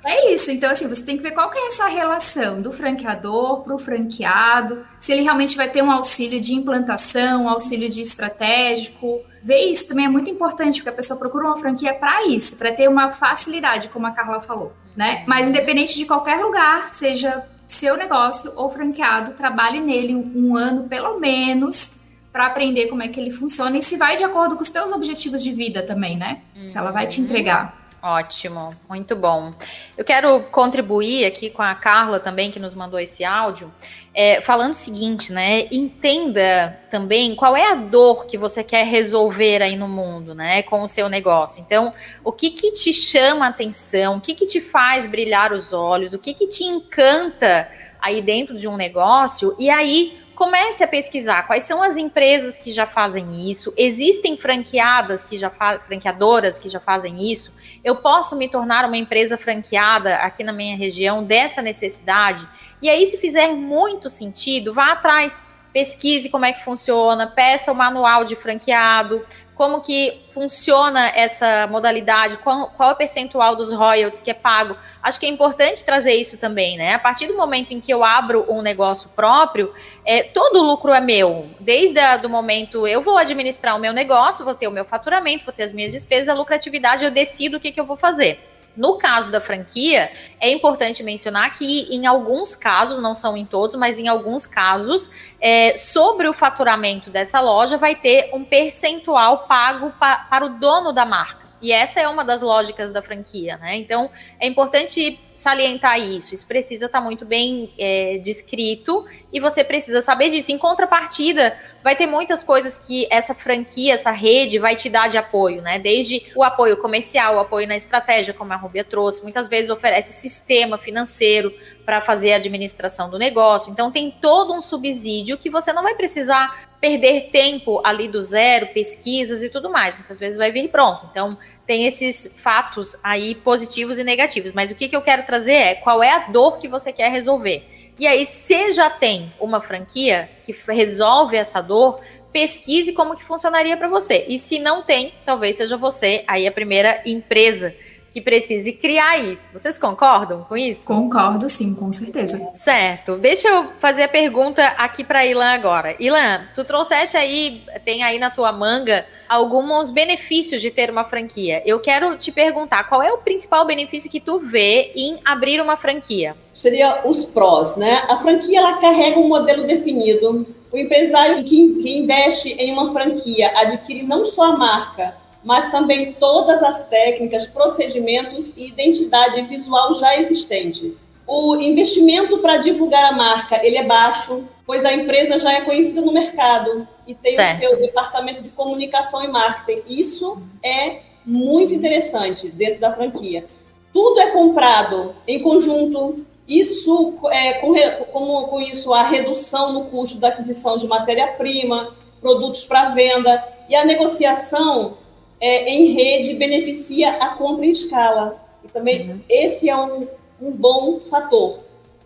[0.05, 0.51] É isso.
[0.51, 3.77] Então, assim, você tem que ver qual que é essa relação do franqueador para o
[3.79, 9.21] franqueado, se ele realmente vai ter um auxílio de implantação, um auxílio de estratégico.
[9.43, 12.71] Ver isso também é muito importante, porque a pessoa procura uma franquia para isso, para
[12.71, 15.23] ter uma facilidade, como a Carla falou, né?
[15.25, 21.17] Mas independente de qualquer lugar, seja seu negócio ou franqueado, trabalhe nele um, ano pelo
[21.19, 24.69] menos para aprender como é que ele funciona e se vai de acordo com os
[24.69, 26.41] teus objetivos de vida também, né?
[26.67, 27.80] Se ela vai te entregar.
[28.03, 29.53] Ótimo, muito bom.
[29.95, 33.71] Eu quero contribuir aqui com a Carla também, que nos mandou esse áudio,
[34.11, 35.67] é, falando o seguinte, né?
[35.71, 40.63] Entenda também qual é a dor que você quer resolver aí no mundo, né?
[40.63, 41.61] Com o seu negócio.
[41.61, 44.17] Então, o que que te chama a atenção?
[44.17, 46.13] O que que te faz brilhar os olhos?
[46.13, 47.69] O que que te encanta
[48.01, 49.55] aí dentro de um negócio?
[49.59, 53.71] E aí comece a pesquisar quais são as empresas que já fazem isso.
[53.77, 57.53] Existem franqueadas que já franqueadoras que já fazem isso.
[57.83, 62.47] Eu posso me tornar uma empresa franqueada aqui na minha região dessa necessidade?
[62.81, 67.75] E aí, se fizer muito sentido, vá atrás, pesquise como é que funciona, peça o
[67.75, 69.25] manual de franqueado,
[69.61, 74.75] como que funciona essa modalidade, qual, qual é o percentual dos royalties que é pago.
[75.03, 76.95] Acho que é importante trazer isso também, né?
[76.95, 79.71] A partir do momento em que eu abro um negócio próprio,
[80.03, 81.47] é, todo o lucro é meu.
[81.59, 85.53] Desde o momento eu vou administrar o meu negócio, vou ter o meu faturamento, vou
[85.53, 88.50] ter as minhas despesas, a lucratividade, eu decido o que, que eu vou fazer.
[88.75, 93.75] No caso da franquia, é importante mencionar que em alguns casos, não são em todos,
[93.75, 99.91] mas em alguns casos, é, sobre o faturamento dessa loja vai ter um percentual pago
[99.99, 101.40] pa- para o dono da marca.
[101.61, 103.75] E essa é uma das lógicas da franquia, né?
[103.77, 106.33] Então é importante salientar isso.
[106.33, 110.51] Isso precisa estar muito bem é, descrito e você precisa saber disso.
[110.51, 115.17] Em contrapartida, vai ter muitas coisas que essa franquia, essa rede vai te dar de
[115.17, 115.79] apoio, né?
[115.79, 120.13] Desde o apoio comercial, o apoio na estratégia, como a Rubia trouxe, muitas vezes oferece
[120.13, 121.53] sistema financeiro
[121.85, 123.71] para fazer a administração do negócio.
[123.71, 128.67] Então tem todo um subsídio que você não vai precisar perder tempo ali do zero,
[128.73, 129.95] pesquisas e tudo mais.
[129.95, 131.07] Muitas vezes vai vir pronto.
[131.11, 134.51] Então tem esses fatos aí positivos e negativos.
[134.51, 137.11] Mas o que, que eu quero trazer é qual é a dor que você quer
[137.11, 137.63] resolver.
[137.99, 142.01] E aí, se já tem uma franquia que resolve essa dor,
[142.33, 144.25] pesquise como que funcionaria para você.
[144.27, 147.75] E se não tem, talvez seja você aí a primeira empresa
[148.11, 149.49] que precise criar isso.
[149.53, 150.85] Vocês concordam com isso?
[150.85, 152.49] Concordo, sim, com certeza.
[152.53, 153.17] Certo.
[153.17, 155.95] Deixa eu fazer a pergunta aqui para Ilan agora.
[155.97, 161.63] Ilan, tu trouxeste aí, tem aí na tua manga alguns benefícios de ter uma franquia.
[161.65, 165.77] Eu quero te perguntar, qual é o principal benefício que tu vê em abrir uma
[165.77, 166.35] franquia?
[166.53, 168.03] Seria os prós, né?
[168.09, 170.45] A franquia ela carrega um modelo definido.
[170.69, 176.13] O empresário que, que investe em uma franquia adquire não só a marca, mas também
[176.13, 181.01] todas as técnicas, procedimentos e identidade visual já existentes.
[181.25, 186.01] O investimento para divulgar a marca ele é baixo, pois a empresa já é conhecida
[186.01, 187.55] no mercado e tem Certo.
[187.55, 189.81] o seu departamento de comunicação e marketing.
[189.87, 193.45] Isso é muito interessante dentro da franquia.
[193.93, 196.25] Tudo é comprado em conjunto.
[196.47, 197.73] Isso é com,
[198.11, 203.75] com, com isso a redução no custo da aquisição de matéria-prima, produtos para venda e
[203.75, 204.97] a negociação
[205.41, 208.39] é, em rede beneficia a compra em escala.
[208.63, 210.07] E também esse é um,
[210.39, 211.59] um bom fator.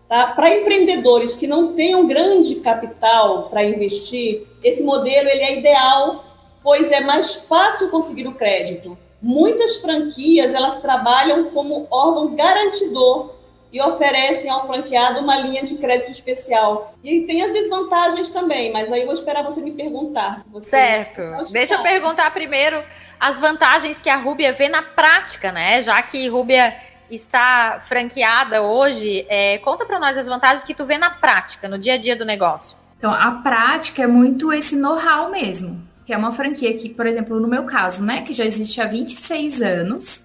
[0.07, 0.27] Tá?
[0.27, 6.23] Para empreendedores que não tenham grande capital para investir, esse modelo ele é ideal,
[6.63, 8.97] pois é mais fácil conseguir o crédito.
[9.21, 13.31] Muitas franquias elas trabalham como órgão garantidor
[13.71, 16.95] e oferecem ao franqueado uma linha de crédito especial.
[17.03, 20.69] E tem as desvantagens também, mas aí eu vou esperar você me perguntar se você
[20.69, 21.21] Certo.
[21.51, 22.81] Deixa eu perguntar primeiro
[23.19, 25.81] as vantagens que a Rúbia vê na prática, né?
[25.81, 26.75] Já que Rúbia
[27.09, 31.77] está franqueada hoje, é, conta para nós as vantagens que tu vê na prática, no
[31.77, 32.77] dia a dia do negócio.
[32.97, 37.39] Então, a prática é muito esse know-how mesmo, que é uma franquia que, por exemplo,
[37.39, 40.24] no meu caso, né, que já existe há 26 anos,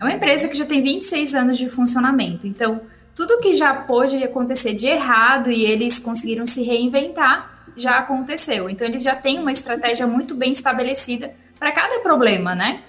[0.00, 2.46] é uma empresa que já tem 26 anos de funcionamento.
[2.46, 2.80] Então,
[3.14, 8.70] tudo que já pôde acontecer de errado e eles conseguiram se reinventar, já aconteceu.
[8.70, 12.80] Então, eles já têm uma estratégia muito bem estabelecida para cada problema, né?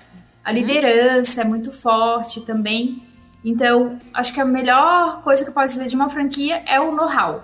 [0.43, 3.03] A liderança é muito forte também.
[3.43, 6.95] Então, acho que a melhor coisa que eu posso dizer de uma franquia é o
[6.95, 7.43] know-how.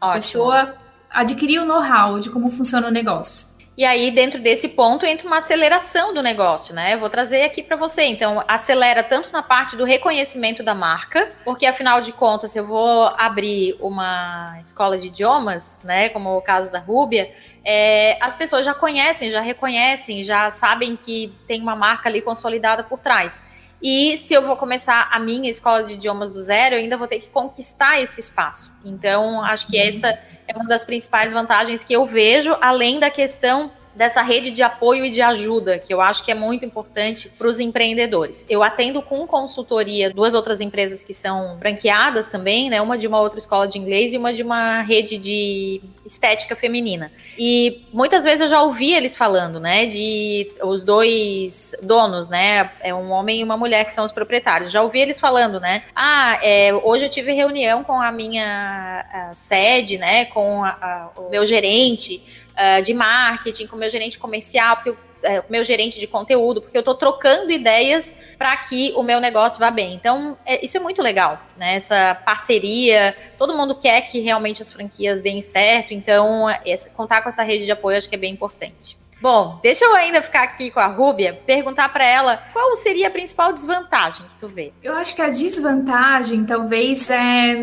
[0.00, 0.74] A pessoa
[1.08, 3.49] adquirir o know-how de como funciona o negócio.
[3.80, 6.92] E aí, dentro desse ponto, entra uma aceleração do negócio, né?
[6.92, 8.02] Eu vou trazer aqui para você.
[8.02, 12.66] Então, acelera tanto na parte do reconhecimento da marca, porque afinal de contas, se eu
[12.66, 16.10] vou abrir uma escola de idiomas, né?
[16.10, 17.32] Como o caso da Rúbia,
[17.64, 22.84] é, as pessoas já conhecem, já reconhecem, já sabem que tem uma marca ali consolidada
[22.84, 23.42] por trás.
[23.82, 27.08] E se eu vou começar a minha escola de idiomas do zero, eu ainda vou
[27.08, 28.70] ter que conquistar esse espaço.
[28.84, 33.70] Então, acho que essa é uma das principais vantagens que eu vejo, além da questão
[34.00, 37.46] dessa rede de apoio e de ajuda, que eu acho que é muito importante para
[37.46, 38.46] os empreendedores.
[38.48, 42.80] Eu atendo com consultoria duas outras empresas que são branqueadas também, né?
[42.80, 47.12] Uma de uma outra escola de inglês e uma de uma rede de estética feminina.
[47.38, 49.84] E muitas vezes eu já ouvi eles falando, né?
[49.84, 52.70] De os dois donos, né?
[52.80, 54.70] É um homem e uma mulher que são os proprietários.
[54.70, 55.82] Já ouvi eles falando, né?
[55.94, 60.24] Ah, é, hoje eu tive reunião com a minha a sede, né?
[60.24, 62.22] Com a, a, o meu gerente
[62.60, 66.62] uh, de marketing, com o meu gerente comercial, porque eu é, meu gerente de conteúdo,
[66.62, 69.94] porque eu estou trocando ideias para que o meu negócio vá bem.
[69.94, 71.74] Então, é, isso é muito legal, né?
[71.74, 77.28] Essa parceria, todo mundo quer que realmente as franquias deem certo, então, esse, contar com
[77.28, 78.96] essa rede de apoio acho que é bem importante.
[79.20, 83.10] Bom, deixa eu ainda ficar aqui com a Rúbia, perguntar para ela qual seria a
[83.10, 84.72] principal desvantagem que tu vê.
[84.82, 87.54] Eu acho que a desvantagem talvez é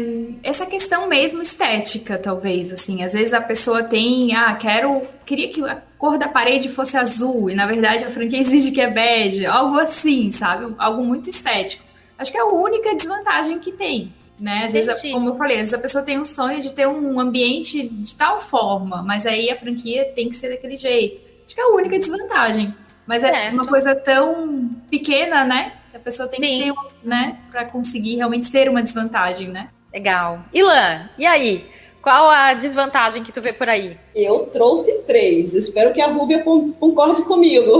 [0.44, 3.04] essa questão mesmo estética, talvez assim.
[3.04, 7.50] Às vezes a pessoa tem, ah, quero, queria que a cor da parede fosse azul
[7.50, 10.76] e na verdade a franquia exige que é bege, algo assim, sabe?
[10.78, 11.84] Algo muito estético.
[12.20, 14.14] Acho que é a única desvantagem que tem.
[14.40, 14.66] Né?
[14.66, 17.20] Às vezes, como eu falei, às vezes a pessoa tem um sonho de ter um
[17.20, 21.27] ambiente de tal forma, mas aí a franquia tem que ser daquele jeito.
[21.48, 22.76] Acho que é a única desvantagem.
[23.06, 23.50] Mas é, é.
[23.52, 25.78] uma coisa tão pequena, né?
[25.94, 26.74] A pessoa tem Sim.
[26.74, 27.38] que ter, né?
[27.50, 29.70] Para conseguir realmente ser uma desvantagem, né?
[29.94, 30.44] Legal.
[30.54, 31.70] Ilan, e aí?
[32.02, 33.98] Qual a desvantagem que tu vê por aí?
[34.14, 35.54] Eu trouxe três.
[35.54, 37.80] Espero que a Rúbia concorde comigo.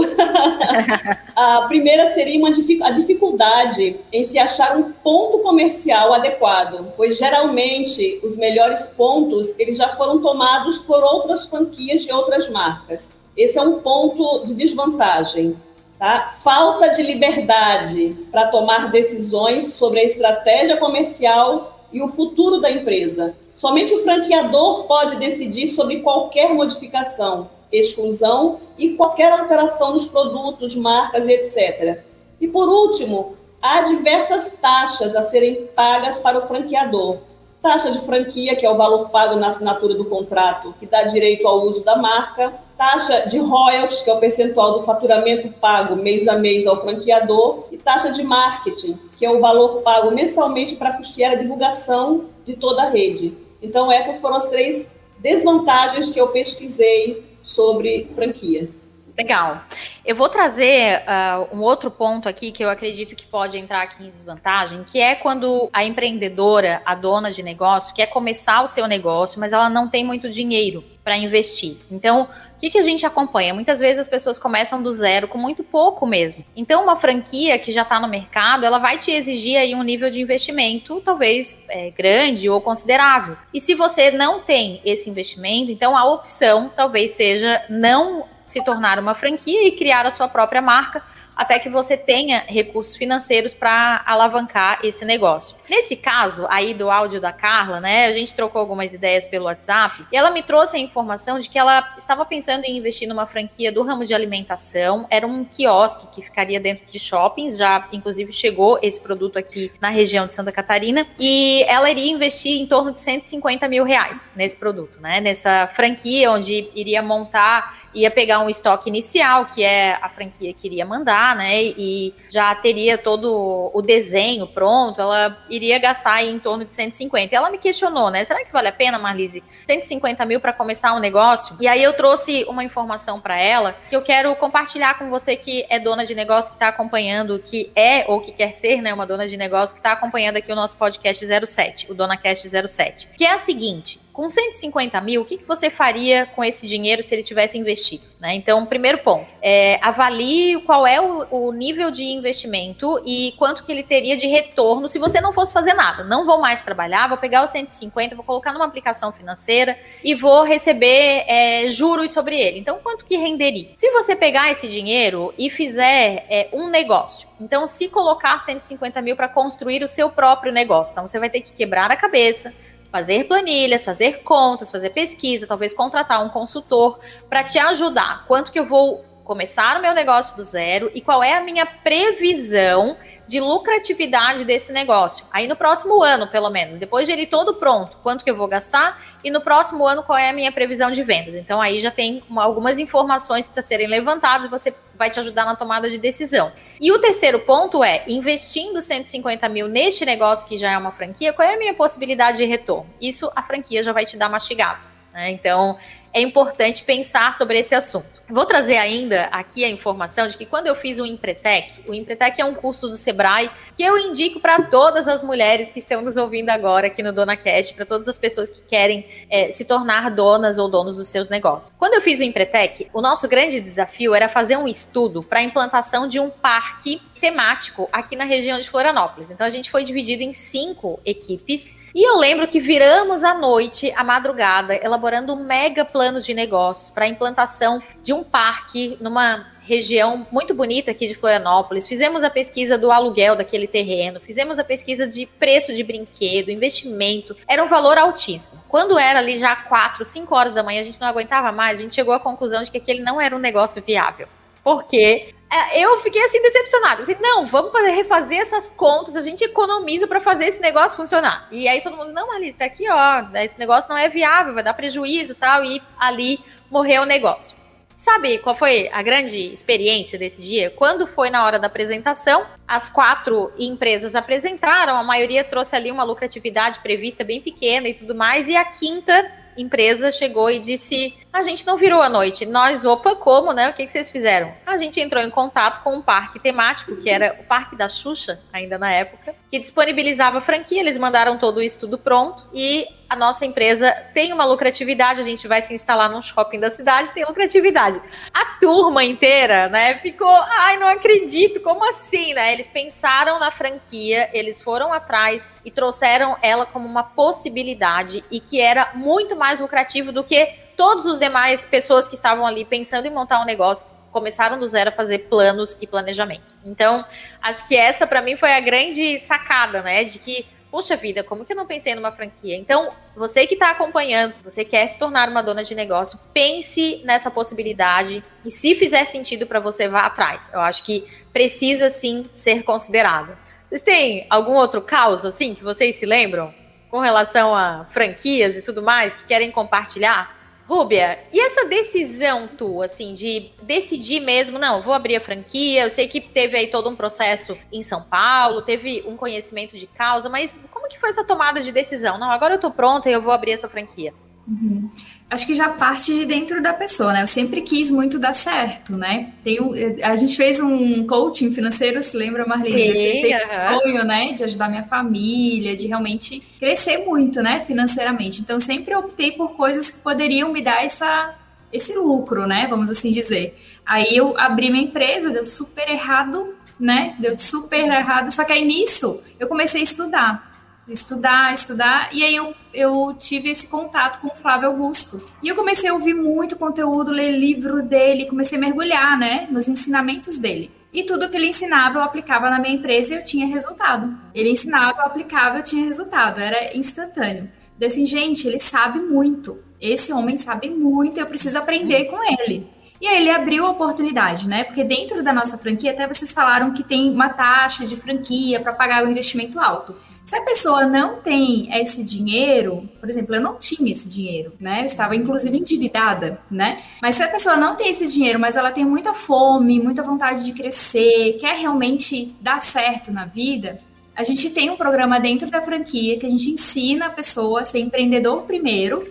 [1.36, 8.18] a primeira seria uma, a dificuldade em se achar um ponto comercial adequado, pois geralmente
[8.22, 13.10] os melhores pontos eles já foram tomados por outras franquias de outras marcas.
[13.38, 15.56] Esse é um ponto de desvantagem.
[15.96, 16.36] Tá?
[16.42, 23.36] Falta de liberdade para tomar decisões sobre a estratégia comercial e o futuro da empresa.
[23.54, 31.28] Somente o franqueador pode decidir sobre qualquer modificação, exclusão e qualquer alteração nos produtos, marcas,
[31.28, 32.00] etc.
[32.40, 37.18] E por último, há diversas taxas a serem pagas para o franqueador.
[37.62, 41.46] Taxa de franquia, que é o valor pago na assinatura do contrato, que dá direito
[41.46, 46.28] ao uso da marca taxa de royalties, que é o percentual do faturamento pago mês
[46.28, 50.92] a mês ao franqueador, e taxa de marketing, que é o valor pago mensalmente para
[50.92, 53.36] custear a divulgação de toda a rede.
[53.60, 58.70] Então, essas foram as três desvantagens que eu pesquisei sobre franquia.
[59.18, 59.62] Legal.
[60.06, 64.04] Eu vou trazer uh, um outro ponto aqui que eu acredito que pode entrar aqui
[64.04, 68.86] em desvantagem, que é quando a empreendedora, a dona de negócio, quer começar o seu
[68.86, 71.76] negócio, mas ela não tem muito dinheiro para investir.
[71.90, 73.54] Então, o que, que a gente acompanha?
[73.54, 76.44] Muitas vezes as pessoas começam do zero com muito pouco mesmo.
[76.56, 80.10] Então, uma franquia que já está no mercado, ela vai te exigir aí um nível
[80.10, 83.36] de investimento talvez é, grande ou considerável.
[83.54, 88.98] E se você não tem esse investimento, então a opção talvez seja não se tornar
[88.98, 91.00] uma franquia e criar a sua própria marca
[91.38, 95.56] até que você tenha recursos financeiros para alavancar esse negócio.
[95.70, 100.04] Nesse caso aí do áudio da Carla, né, a gente trocou algumas ideias pelo WhatsApp
[100.10, 103.70] e ela me trouxe a informação de que ela estava pensando em investir numa franquia
[103.70, 105.06] do ramo de alimentação.
[105.08, 109.90] Era um quiosque que ficaria dentro de shoppings, já inclusive chegou esse produto aqui na
[109.90, 114.56] região de Santa Catarina e ela iria investir em torno de 150 mil reais nesse
[114.56, 120.08] produto, né, nessa franquia onde iria montar ia pegar um estoque inicial, que é a
[120.08, 121.62] franquia que iria mandar, né?
[121.62, 127.34] E já teria todo o desenho pronto, ela iria gastar aí em torno de 150.
[127.34, 128.24] Ela me questionou, né?
[128.24, 129.42] Será que vale a pena, Marlise?
[129.64, 131.56] 150 mil para começar um negócio?
[131.60, 135.66] E aí eu trouxe uma informação para ela que eu quero compartilhar com você que
[135.68, 139.06] é dona de negócio, que está acompanhando, que é ou que quer ser, né, uma
[139.06, 143.08] dona de negócio, que está acompanhando aqui o nosso podcast 07, o DonaCast 07.
[143.16, 147.04] Que é a seguinte: com 150 mil, o que, que você faria com esse dinheiro
[147.04, 148.02] se ele tivesse investido?
[148.18, 148.34] Né?
[148.34, 153.70] Então, primeiro ponto, é, avalie qual é o, o, nível de investimento e quanto que
[153.70, 156.02] ele teria de retorno se você não fosse fazer nada.
[156.02, 160.42] Não vou mais trabalhar, vou pegar os 150, vou colocar numa aplicação financeira e vou
[160.42, 162.58] receber é, juros sobre ele.
[162.58, 163.70] Então, quanto que renderia?
[163.74, 169.14] Se você pegar esse dinheiro e fizer é, um negócio, então se colocar 150 mil
[169.14, 172.52] para construir o seu próprio negócio, então você vai ter que quebrar a cabeça,
[172.90, 178.24] fazer planilhas, fazer contas, fazer pesquisa, talvez contratar um consultor para te ajudar.
[178.26, 181.66] Quanto que eu vou começar o meu negócio do zero e qual é a minha
[181.66, 182.96] previsão
[183.28, 185.26] de lucratividade desse negócio.
[185.30, 188.48] Aí no próximo ano, pelo menos, depois de ele todo pronto, quanto que eu vou
[188.48, 191.34] gastar e no próximo ano qual é a minha previsão de vendas.
[191.34, 195.88] Então aí já tem algumas informações para serem levantadas você vai te ajudar na tomada
[195.88, 196.52] de decisão.
[196.80, 201.32] E o terceiro ponto é, investindo 150 mil neste negócio que já é uma franquia,
[201.32, 202.90] qual é a minha possibilidade de retorno?
[203.00, 204.80] Isso a franquia já vai te dar mastigado.
[205.12, 205.30] Né?
[205.30, 205.76] Então
[206.18, 208.18] é importante pensar sobre esse assunto.
[208.28, 212.38] Vou trazer ainda aqui a informação de que quando eu fiz o Empretec, o Empretec
[212.38, 216.18] é um curso do Sebrae que eu indico para todas as mulheres que estão nos
[216.18, 220.10] ouvindo agora aqui no Dona Cast, para todas as pessoas que querem é, se tornar
[220.10, 221.72] donas ou donos dos seus negócios.
[221.78, 225.42] Quando eu fiz o Empretec, o nosso grande desafio era fazer um estudo para a
[225.42, 229.30] implantação de um parque temático aqui na região de Florianópolis.
[229.30, 233.92] Então a gente foi dividido em cinco equipes e eu lembro que viramos à noite,
[233.96, 239.48] à madrugada, elaborando um mega plano de negócios para a implantação de um parque numa
[239.62, 241.88] região muito bonita aqui de Florianópolis.
[241.88, 247.36] Fizemos a pesquisa do aluguel daquele terreno, fizemos a pesquisa de preço de brinquedo, investimento.
[247.48, 248.62] Era um valor altíssimo.
[248.68, 251.82] Quando era ali já 4, 5 horas da manhã, a gente não aguentava mais, a
[251.82, 254.28] gente chegou à conclusão de que aquele não era um negócio viável.
[254.62, 255.34] Porque
[255.74, 257.02] eu fiquei assim decepcionada.
[257.02, 261.48] Assim, não, vamos fazer, refazer essas contas, a gente economiza para fazer esse negócio funcionar.
[261.50, 264.62] E aí todo mundo, não, Alice, tá aqui, ó, esse negócio não é viável, vai
[264.62, 266.40] dar prejuízo tal, e ali
[266.70, 267.56] morreu o negócio.
[267.96, 270.70] Sabe qual foi a grande experiência desse dia?
[270.70, 276.04] Quando foi na hora da apresentação, as quatro empresas apresentaram, a maioria trouxe ali uma
[276.04, 279.28] lucratividade prevista bem pequena e tudo mais, e a quinta
[279.58, 282.46] empresa chegou e disse: a gente não virou a noite.
[282.46, 283.68] Nós, opa, como, né?
[283.70, 284.52] O que, que vocês fizeram?
[284.66, 288.40] A gente entrou em contato com um parque temático, que era o Parque da Xuxa,
[288.52, 290.80] ainda na época, que disponibilizava franquia.
[290.80, 295.20] Eles mandaram todo isso tudo pronto e a nossa empresa tem uma lucratividade.
[295.20, 298.00] A gente vai se instalar num shopping da cidade, tem lucratividade.
[298.32, 302.52] A turma inteira, né, ficou, ai, não acredito, como assim, né?
[302.52, 308.60] Eles pensaram na franquia, eles foram atrás e trouxeram ela como uma possibilidade e que
[308.60, 310.46] era muito mais lucrativo do que
[310.76, 314.90] todos os demais pessoas que estavam ali pensando em montar um negócio começaram do zero
[314.90, 316.42] a fazer planos e planejamento.
[316.64, 317.04] Então,
[317.42, 321.44] acho que essa para mim foi a grande sacada, né, de que Puxa vida, como
[321.46, 322.54] que eu não pensei numa franquia?
[322.54, 327.30] Então, você que está acompanhando, você quer se tornar uma dona de negócio, pense nessa
[327.30, 330.50] possibilidade e se fizer sentido para você, vá atrás.
[330.52, 333.36] Eu acho que precisa sim ser considerado.
[333.68, 336.54] Vocês têm algum outro caos assim que vocês se lembram
[336.90, 340.37] com relação a franquias e tudo mais que querem compartilhar?
[340.68, 345.90] Rúbia, e essa decisão tua, assim, de decidir mesmo, não, vou abrir a franquia, eu
[345.90, 350.28] sei que teve aí todo um processo em São Paulo, teve um conhecimento de causa,
[350.28, 352.18] mas como que foi essa tomada de decisão?
[352.18, 354.12] Não, agora eu tô pronta e eu vou abrir essa franquia.
[354.46, 354.90] Uhum.
[355.30, 357.22] Acho que já parte de dentro da pessoa, né?
[357.22, 359.30] Eu sempre quis muito dar certo, né?
[359.44, 359.72] Tem um,
[360.02, 362.96] a gente fez um coaching financeiro, se lembra, Marlene?
[362.96, 363.80] Sim, eu uhum.
[363.80, 364.32] sonho, né?
[364.32, 367.60] De ajudar minha família, de realmente crescer muito, né?
[367.60, 368.40] Financeiramente.
[368.40, 371.34] Então, sempre optei por coisas que poderiam me dar essa,
[371.70, 372.66] esse lucro, né?
[372.70, 373.54] Vamos assim dizer.
[373.84, 377.14] Aí eu abri minha empresa, deu super errado, né?
[377.18, 378.30] Deu super errado.
[378.30, 380.47] Só que aí nisso eu comecei a estudar
[380.88, 385.22] estudar, estudar, e aí eu, eu tive esse contato com o Flávio Augusto.
[385.42, 389.68] E eu comecei a ouvir muito conteúdo, ler livro dele, comecei a mergulhar, né, nos
[389.68, 390.70] ensinamentos dele.
[390.92, 394.16] E tudo que ele ensinava eu aplicava na minha empresa e eu tinha resultado.
[394.34, 397.50] Ele ensinava, eu aplicava, eu tinha resultado, era instantâneo.
[397.78, 399.58] Eu assim, gente, ele sabe muito.
[399.80, 402.68] Esse homem sabe muito, eu preciso aprender com ele.
[403.00, 404.64] E aí ele abriu a oportunidade, né?
[404.64, 408.72] Porque dentro da nossa franquia, até vocês falaram que tem uma taxa de franquia para
[408.72, 409.94] pagar o investimento alto.
[410.28, 414.82] Se a pessoa não tem esse dinheiro, por exemplo, eu não tinha esse dinheiro, né?
[414.82, 416.82] Eu estava inclusive endividada, né?
[417.00, 420.44] Mas se a pessoa não tem esse dinheiro, mas ela tem muita fome, muita vontade
[420.44, 423.80] de crescer, quer realmente dar certo na vida,
[424.14, 427.64] a gente tem um programa dentro da franquia que a gente ensina a pessoa a
[427.64, 429.10] ser empreendedor primeiro,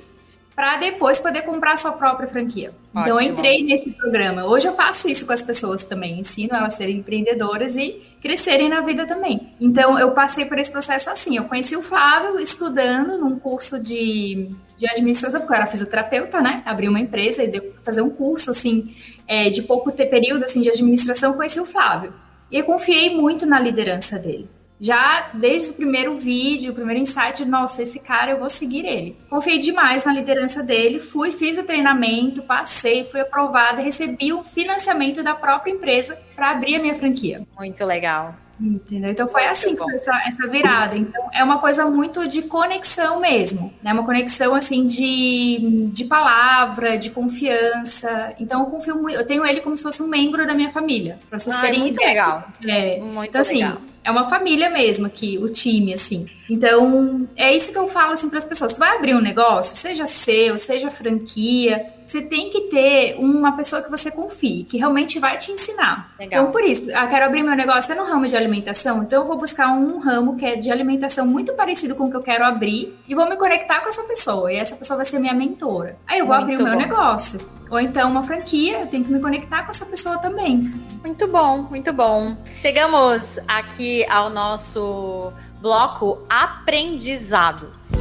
[0.55, 2.75] para depois poder comprar a sua própria franquia.
[2.93, 3.01] Ótimo.
[3.01, 4.45] Então, eu entrei nesse programa.
[4.45, 8.69] Hoje eu faço isso com as pessoas também, ensino elas a serem empreendedoras e crescerem
[8.69, 9.53] na vida também.
[9.59, 11.37] Então, eu passei por esse processo assim.
[11.37, 16.61] Eu conheci o Flávio estudando num curso de, de administração, porque eu era fisioterapeuta, né?
[16.65, 18.95] Abri uma empresa e deu fazer um curso, assim,
[19.27, 21.33] é, de pouco período, assim, de administração.
[21.33, 22.13] Conheci o Flávio.
[22.51, 24.49] E eu confiei muito na liderança dele.
[24.79, 29.17] Já desde o primeiro vídeo, o primeiro insight, nossa, esse cara eu vou seguir ele.
[29.29, 35.23] Confiei demais na liderança dele, fui, fiz o treinamento, passei, fui aprovada, recebi o financiamento
[35.23, 37.45] da própria empresa para abrir a minha franquia.
[37.57, 38.35] Muito legal.
[38.59, 39.11] Entendeu?
[39.11, 40.97] Então foi assim que essa, essa virada.
[40.97, 43.93] Então é uma coisa muito de conexão mesmo, né?
[43.93, 48.33] Uma conexão assim de, de palavra, de confiança.
[48.39, 51.19] Então eu confio muito, eu tenho ele como se fosse um membro da minha família,
[51.29, 52.09] para vocês terem muito ideia.
[52.09, 52.47] legal.
[52.67, 52.99] É.
[52.99, 53.77] Muito Então assim, legal.
[54.07, 56.27] É uma família mesmo aqui, o time assim.
[56.49, 58.71] Então é isso que eu falo assim para as pessoas.
[58.71, 63.81] Tu vai abrir um negócio, seja seu, seja franquia, você tem que ter uma pessoa
[63.81, 66.15] que você confie, que realmente vai te ensinar.
[66.17, 66.41] Legal.
[66.41, 69.27] Então, por isso, ah, quero abrir meu negócio é no ramo de alimentação, então eu
[69.27, 72.45] vou buscar um ramo que é de alimentação muito parecido com o que eu quero
[72.45, 74.53] abrir e vou me conectar com essa pessoa.
[74.53, 75.97] E essa pessoa vai ser minha mentora.
[76.07, 76.79] Aí eu vou Muito abrir o meu bom.
[76.79, 77.56] negócio.
[77.69, 80.59] Ou então uma franquia, eu tenho que me conectar com essa pessoa também.
[81.03, 82.37] Muito bom, muito bom.
[82.59, 87.91] Chegamos aqui ao nosso bloco aprendizados.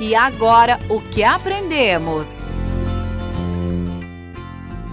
[0.00, 2.42] E agora, o que aprendemos?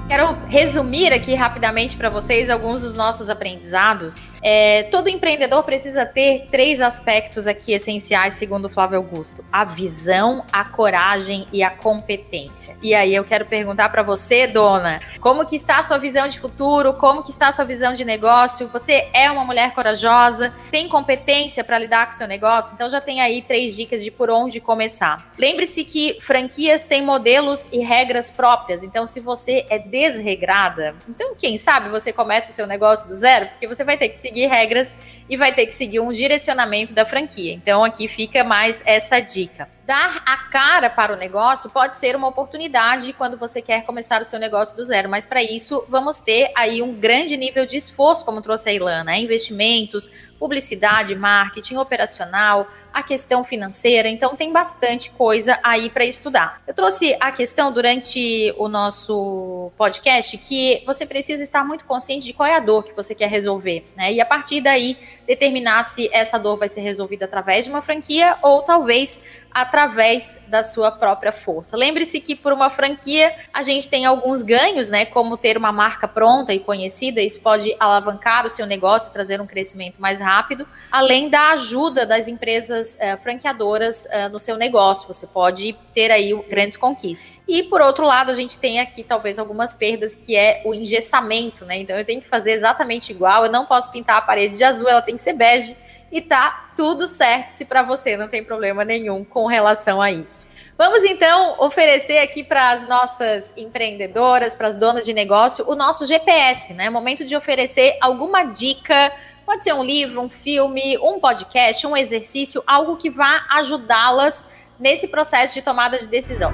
[0.08, 4.20] Quero resumir aqui rapidamente para vocês alguns dos nossos aprendizados.
[4.42, 10.64] É, todo empreendedor precisa ter três aspectos aqui essenciais, segundo Flávio Augusto: a visão, a
[10.64, 12.78] coragem e a competência.
[12.82, 16.40] E aí eu quero perguntar para você, dona, como que está a sua visão de
[16.40, 16.94] futuro?
[16.94, 18.68] Como que está a sua visão de negócio?
[18.70, 20.54] Você é uma mulher corajosa?
[20.72, 22.74] Tem competência para lidar com o seu negócio?
[22.74, 25.30] Então já tem aí três dicas de por onde começar.
[25.38, 28.84] Lembre-se que franquias têm modelos e regras próprias.
[28.84, 33.48] Então, se você é desregrada, então quem sabe você começa o seu negócio do zero,
[33.48, 34.96] porque você vai ter que seguir regras
[35.28, 37.54] e vai ter que seguir um direcionamento da franquia.
[37.54, 39.70] Então, aqui fica mais essa dica.
[39.86, 44.26] Dar a cara para o negócio pode ser uma oportunidade quando você quer começar o
[44.26, 48.26] seu negócio do zero, mas para isso vamos ter aí um grande nível de esforço,
[48.26, 49.20] como trouxe a Ilana, né?
[49.20, 50.10] investimentos,
[50.40, 56.62] publicidade, marketing operacional, a questão financeira, então tem bastante coisa aí para estudar.
[56.68, 62.34] Eu trouxe a questão durante o nosso podcast que você precisa estar muito consciente de
[62.34, 64.14] qual é a dor que você quer resolver, né?
[64.14, 68.38] E a partir daí determinar se essa dor vai ser resolvida através de uma franquia
[68.42, 69.22] ou talvez
[69.52, 71.76] através da sua própria força.
[71.76, 75.06] Lembre-se que por uma franquia a gente tem alguns ganhos, né?
[75.06, 79.48] Como ter uma marca pronta e conhecida, isso pode alavancar o seu negócio, trazer um
[79.48, 85.08] crescimento mais rápido, além da ajuda das empresas eh, franqueadoras eh, no seu negócio.
[85.08, 87.42] Você pode ter aí grandes conquistas.
[87.48, 91.66] E por outro lado, a gente tem aqui talvez algumas perdas, que é o engessamento,
[91.66, 91.78] né?
[91.78, 94.88] Então eu tenho que fazer exatamente igual, eu não posso pintar a parede de azul,
[94.88, 95.76] ela tem que ser bege
[96.12, 100.48] e tá tudo certo se para você não tem problema nenhum com relação a isso.
[100.78, 106.06] Vamos então oferecer aqui para as nossas empreendedoras, para as donas de negócio, o nosso
[106.06, 106.90] GPS, né?
[106.90, 109.12] Momento de oferecer alguma dica,
[109.46, 114.48] pode ser um livro, um filme, um podcast, um exercício, algo que vá ajudá-las
[114.80, 116.54] nesse processo de tomada de decisão.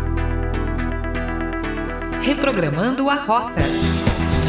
[2.21, 3.61] Reprogramando a rota.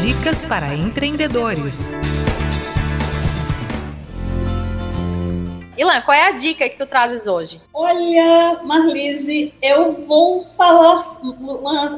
[0.01, 1.83] Dicas para empreendedores.
[5.77, 7.61] Ilan, qual é a dica que tu trazes hoje?
[7.71, 10.97] Olha, Marlise, eu vou falar,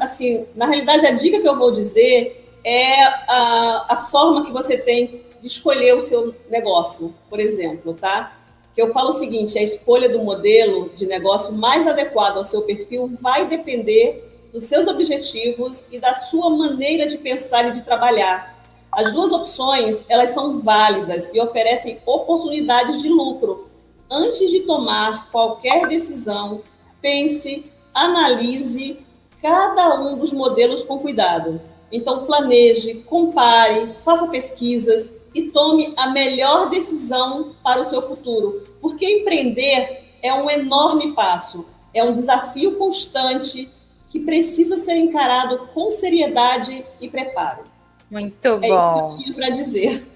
[0.01, 4.77] assim, na realidade a dica que eu vou dizer é a, a forma que você
[4.77, 8.35] tem de escolher o seu negócio, por exemplo, tá?
[8.75, 12.63] Que eu falo o seguinte, a escolha do modelo de negócio mais adequado ao seu
[12.63, 18.59] perfil vai depender dos seus objetivos e da sua maneira de pensar e de trabalhar.
[18.91, 23.68] As duas opções, elas são válidas e oferecem oportunidades de lucro.
[24.09, 26.61] Antes de tomar qualquer decisão,
[27.01, 28.99] pense, analise
[29.41, 31.61] cada um dos modelos com cuidado.
[31.91, 38.63] Então, planeje, compare, faça pesquisas e tome a melhor decisão para o seu futuro.
[38.81, 43.69] Porque empreender é um enorme passo, é um desafio constante
[44.09, 47.63] que precisa ser encarado com seriedade e preparo.
[48.09, 49.17] Muito É isso que eu bom.
[49.17, 50.07] tinha para dizer.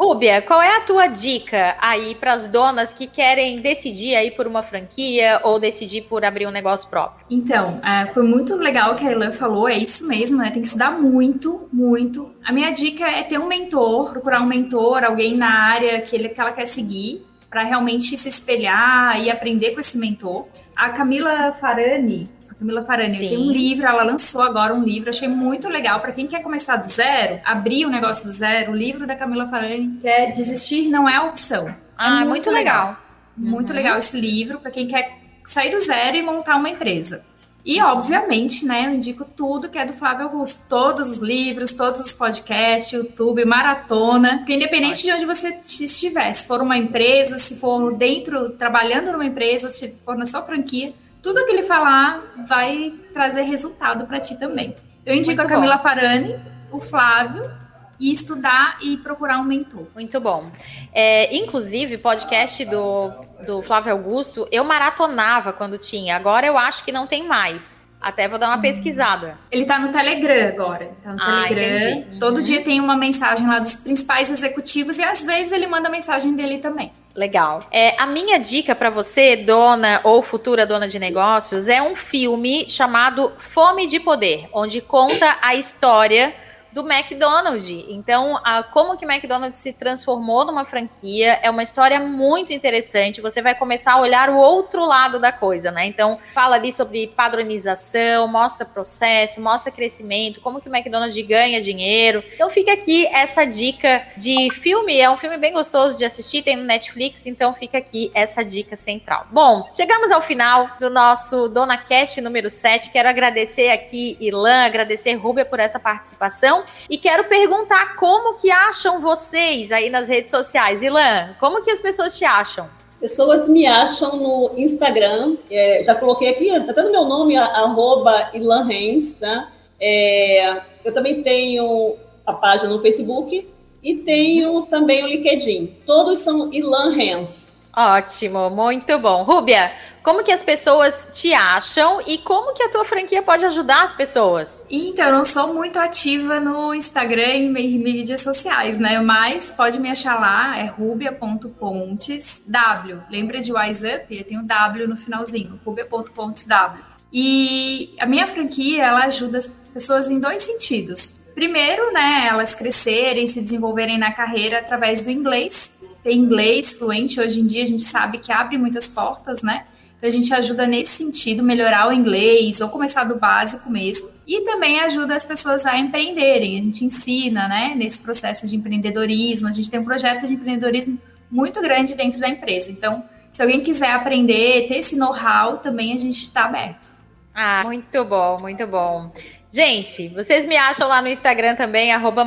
[0.00, 4.46] Rúbia, qual é a tua dica aí para as donas que querem decidir aí por
[4.46, 7.26] uma franquia ou decidir por abrir um negócio próprio?
[7.28, 10.50] Então, é, foi muito legal o que a Elan falou, é isso mesmo, né?
[10.50, 12.34] Tem que estudar muito, muito.
[12.42, 16.30] A minha dica é ter um mentor, procurar um mentor, alguém na área que, ele,
[16.30, 20.46] que ela quer seguir, para realmente se espelhar e aprender com esse mentor.
[20.74, 22.26] A Camila Farani,
[22.60, 23.28] Camila Farani, Sim.
[23.30, 26.76] tem um livro, ela lançou agora um livro, achei muito legal para quem quer começar
[26.76, 28.72] do zero, abrir o negócio do zero.
[28.72, 31.74] O livro da Camila Farani que é Desistir não é opção.
[31.96, 32.96] Ah, muito muito legal.
[33.36, 33.76] Muito Uhum.
[33.76, 37.24] legal esse livro para quem quer sair do zero e montar uma empresa.
[37.64, 40.66] E, obviamente, né, eu indico tudo que é do Flávio Augusto.
[40.68, 44.38] Todos os livros, todos os podcasts, YouTube, maratona.
[44.38, 49.26] Porque independente de onde você estiver, se for uma empresa, se for dentro, trabalhando numa
[49.26, 50.92] empresa, se for na sua franquia,
[51.22, 54.74] tudo que ele falar vai trazer resultado para ti também.
[55.04, 56.38] Eu indico Muito a Camila Farani,
[56.70, 57.50] o Flávio
[57.98, 59.86] e estudar e procurar um mentor.
[59.94, 60.50] Muito bom.
[60.92, 63.10] É, inclusive, podcast do,
[63.46, 66.16] do Flávio Augusto, eu maratonava quando tinha.
[66.16, 67.80] Agora eu acho que não tem mais.
[68.00, 68.62] Até vou dar uma hum.
[68.62, 69.36] pesquisada.
[69.50, 70.90] Ele tá no Telegram agora.
[71.02, 71.90] Tá no ah, Telegram.
[71.90, 72.18] Entendi.
[72.18, 72.42] Todo uhum.
[72.42, 76.58] dia tem uma mensagem lá dos principais executivos e às vezes ele manda mensagem dele
[76.58, 76.90] também.
[77.14, 77.66] Legal.
[77.72, 82.66] É, a minha dica para você, dona ou futura dona de negócios, é um filme
[82.68, 86.32] chamado Fome de Poder, onde conta a história
[86.72, 87.68] do McDonald's.
[87.88, 93.20] Então, a, como que o McDonald's se transformou numa franquia é uma história muito interessante.
[93.20, 95.86] Você vai começar a olhar o outro lado da coisa, né?
[95.86, 102.22] Então, fala ali sobre padronização, mostra processo, mostra crescimento, como que o McDonald's ganha dinheiro.
[102.34, 104.98] Então, fica aqui essa dica de filme.
[105.00, 108.76] É um filme bem gostoso de assistir, tem no Netflix, então fica aqui essa dica
[108.76, 109.26] central.
[109.30, 112.90] Bom, chegamos ao final do nosso Dona Cast número 7.
[112.90, 119.00] Quero agradecer aqui Ilan, agradecer Rúbia por essa participação e quero perguntar como que acham
[119.00, 120.82] vocês aí nas redes sociais.
[120.82, 122.68] Ilan, como que as pessoas te acham?
[122.88, 128.30] As pessoas me acham no Instagram, é, já coloquei aqui, até no meu nome, arroba
[128.34, 129.48] Ilan Reis, né?
[129.80, 131.96] É, eu também tenho
[132.26, 133.48] a página no Facebook
[133.82, 135.78] e tenho também o LinkedIn.
[135.86, 137.52] Todos são Ilan Rens.
[137.74, 139.22] Ótimo, muito bom.
[139.22, 143.84] Rúbia, como que as pessoas te acham e como que a tua franquia pode ajudar
[143.84, 144.64] as pessoas?
[144.68, 148.98] Então, eu não sou muito ativa no Instagram e mídias sociais, né?
[148.98, 153.02] Mas pode me achar lá, é rubia.pontes, W.
[153.08, 154.24] Lembra de Wise Up?
[154.24, 156.82] Tem um W no finalzinho, rubia.pontes, W.
[157.12, 161.20] E a minha franquia, ela ajuda as pessoas em dois sentidos.
[161.34, 165.78] Primeiro, né, elas crescerem, se desenvolverem na carreira através do inglês.
[166.02, 169.66] Ter inglês fluente, hoje em dia a gente sabe que abre muitas portas, né?
[169.96, 174.08] Então a gente ajuda nesse sentido, melhorar o inglês ou começar do básico mesmo.
[174.26, 176.58] E também ajuda as pessoas a empreenderem.
[176.58, 179.46] A gente ensina, né, nesse processo de empreendedorismo.
[179.46, 180.98] A gente tem um projeto de empreendedorismo
[181.30, 182.70] muito grande dentro da empresa.
[182.70, 186.94] Então, se alguém quiser aprender, ter esse know-how, também a gente está aberto.
[187.34, 189.12] Ah, muito bom, muito bom.
[189.52, 192.24] Gente, vocês me acham lá no Instagram também, arroba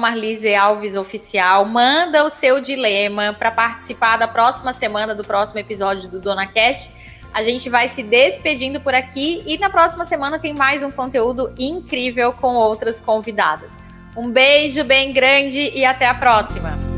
[0.60, 1.64] Alves Oficial.
[1.64, 6.92] Manda o seu dilema para participar da próxima semana, do próximo episódio do Dona Cash.
[7.34, 11.54] A gente vai se despedindo por aqui e na próxima semana tem mais um conteúdo
[11.58, 13.80] incrível com outras convidadas.
[14.18, 16.93] Um beijo bem grande e até a próxima!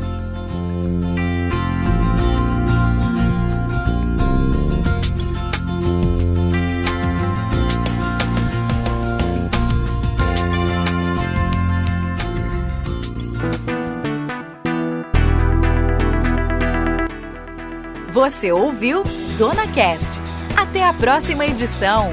[18.26, 19.04] Você ouviu
[19.38, 20.20] Dona Cast.
[20.56, 22.12] Até a próxima edição.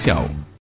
[0.03, 0.40] Comercial.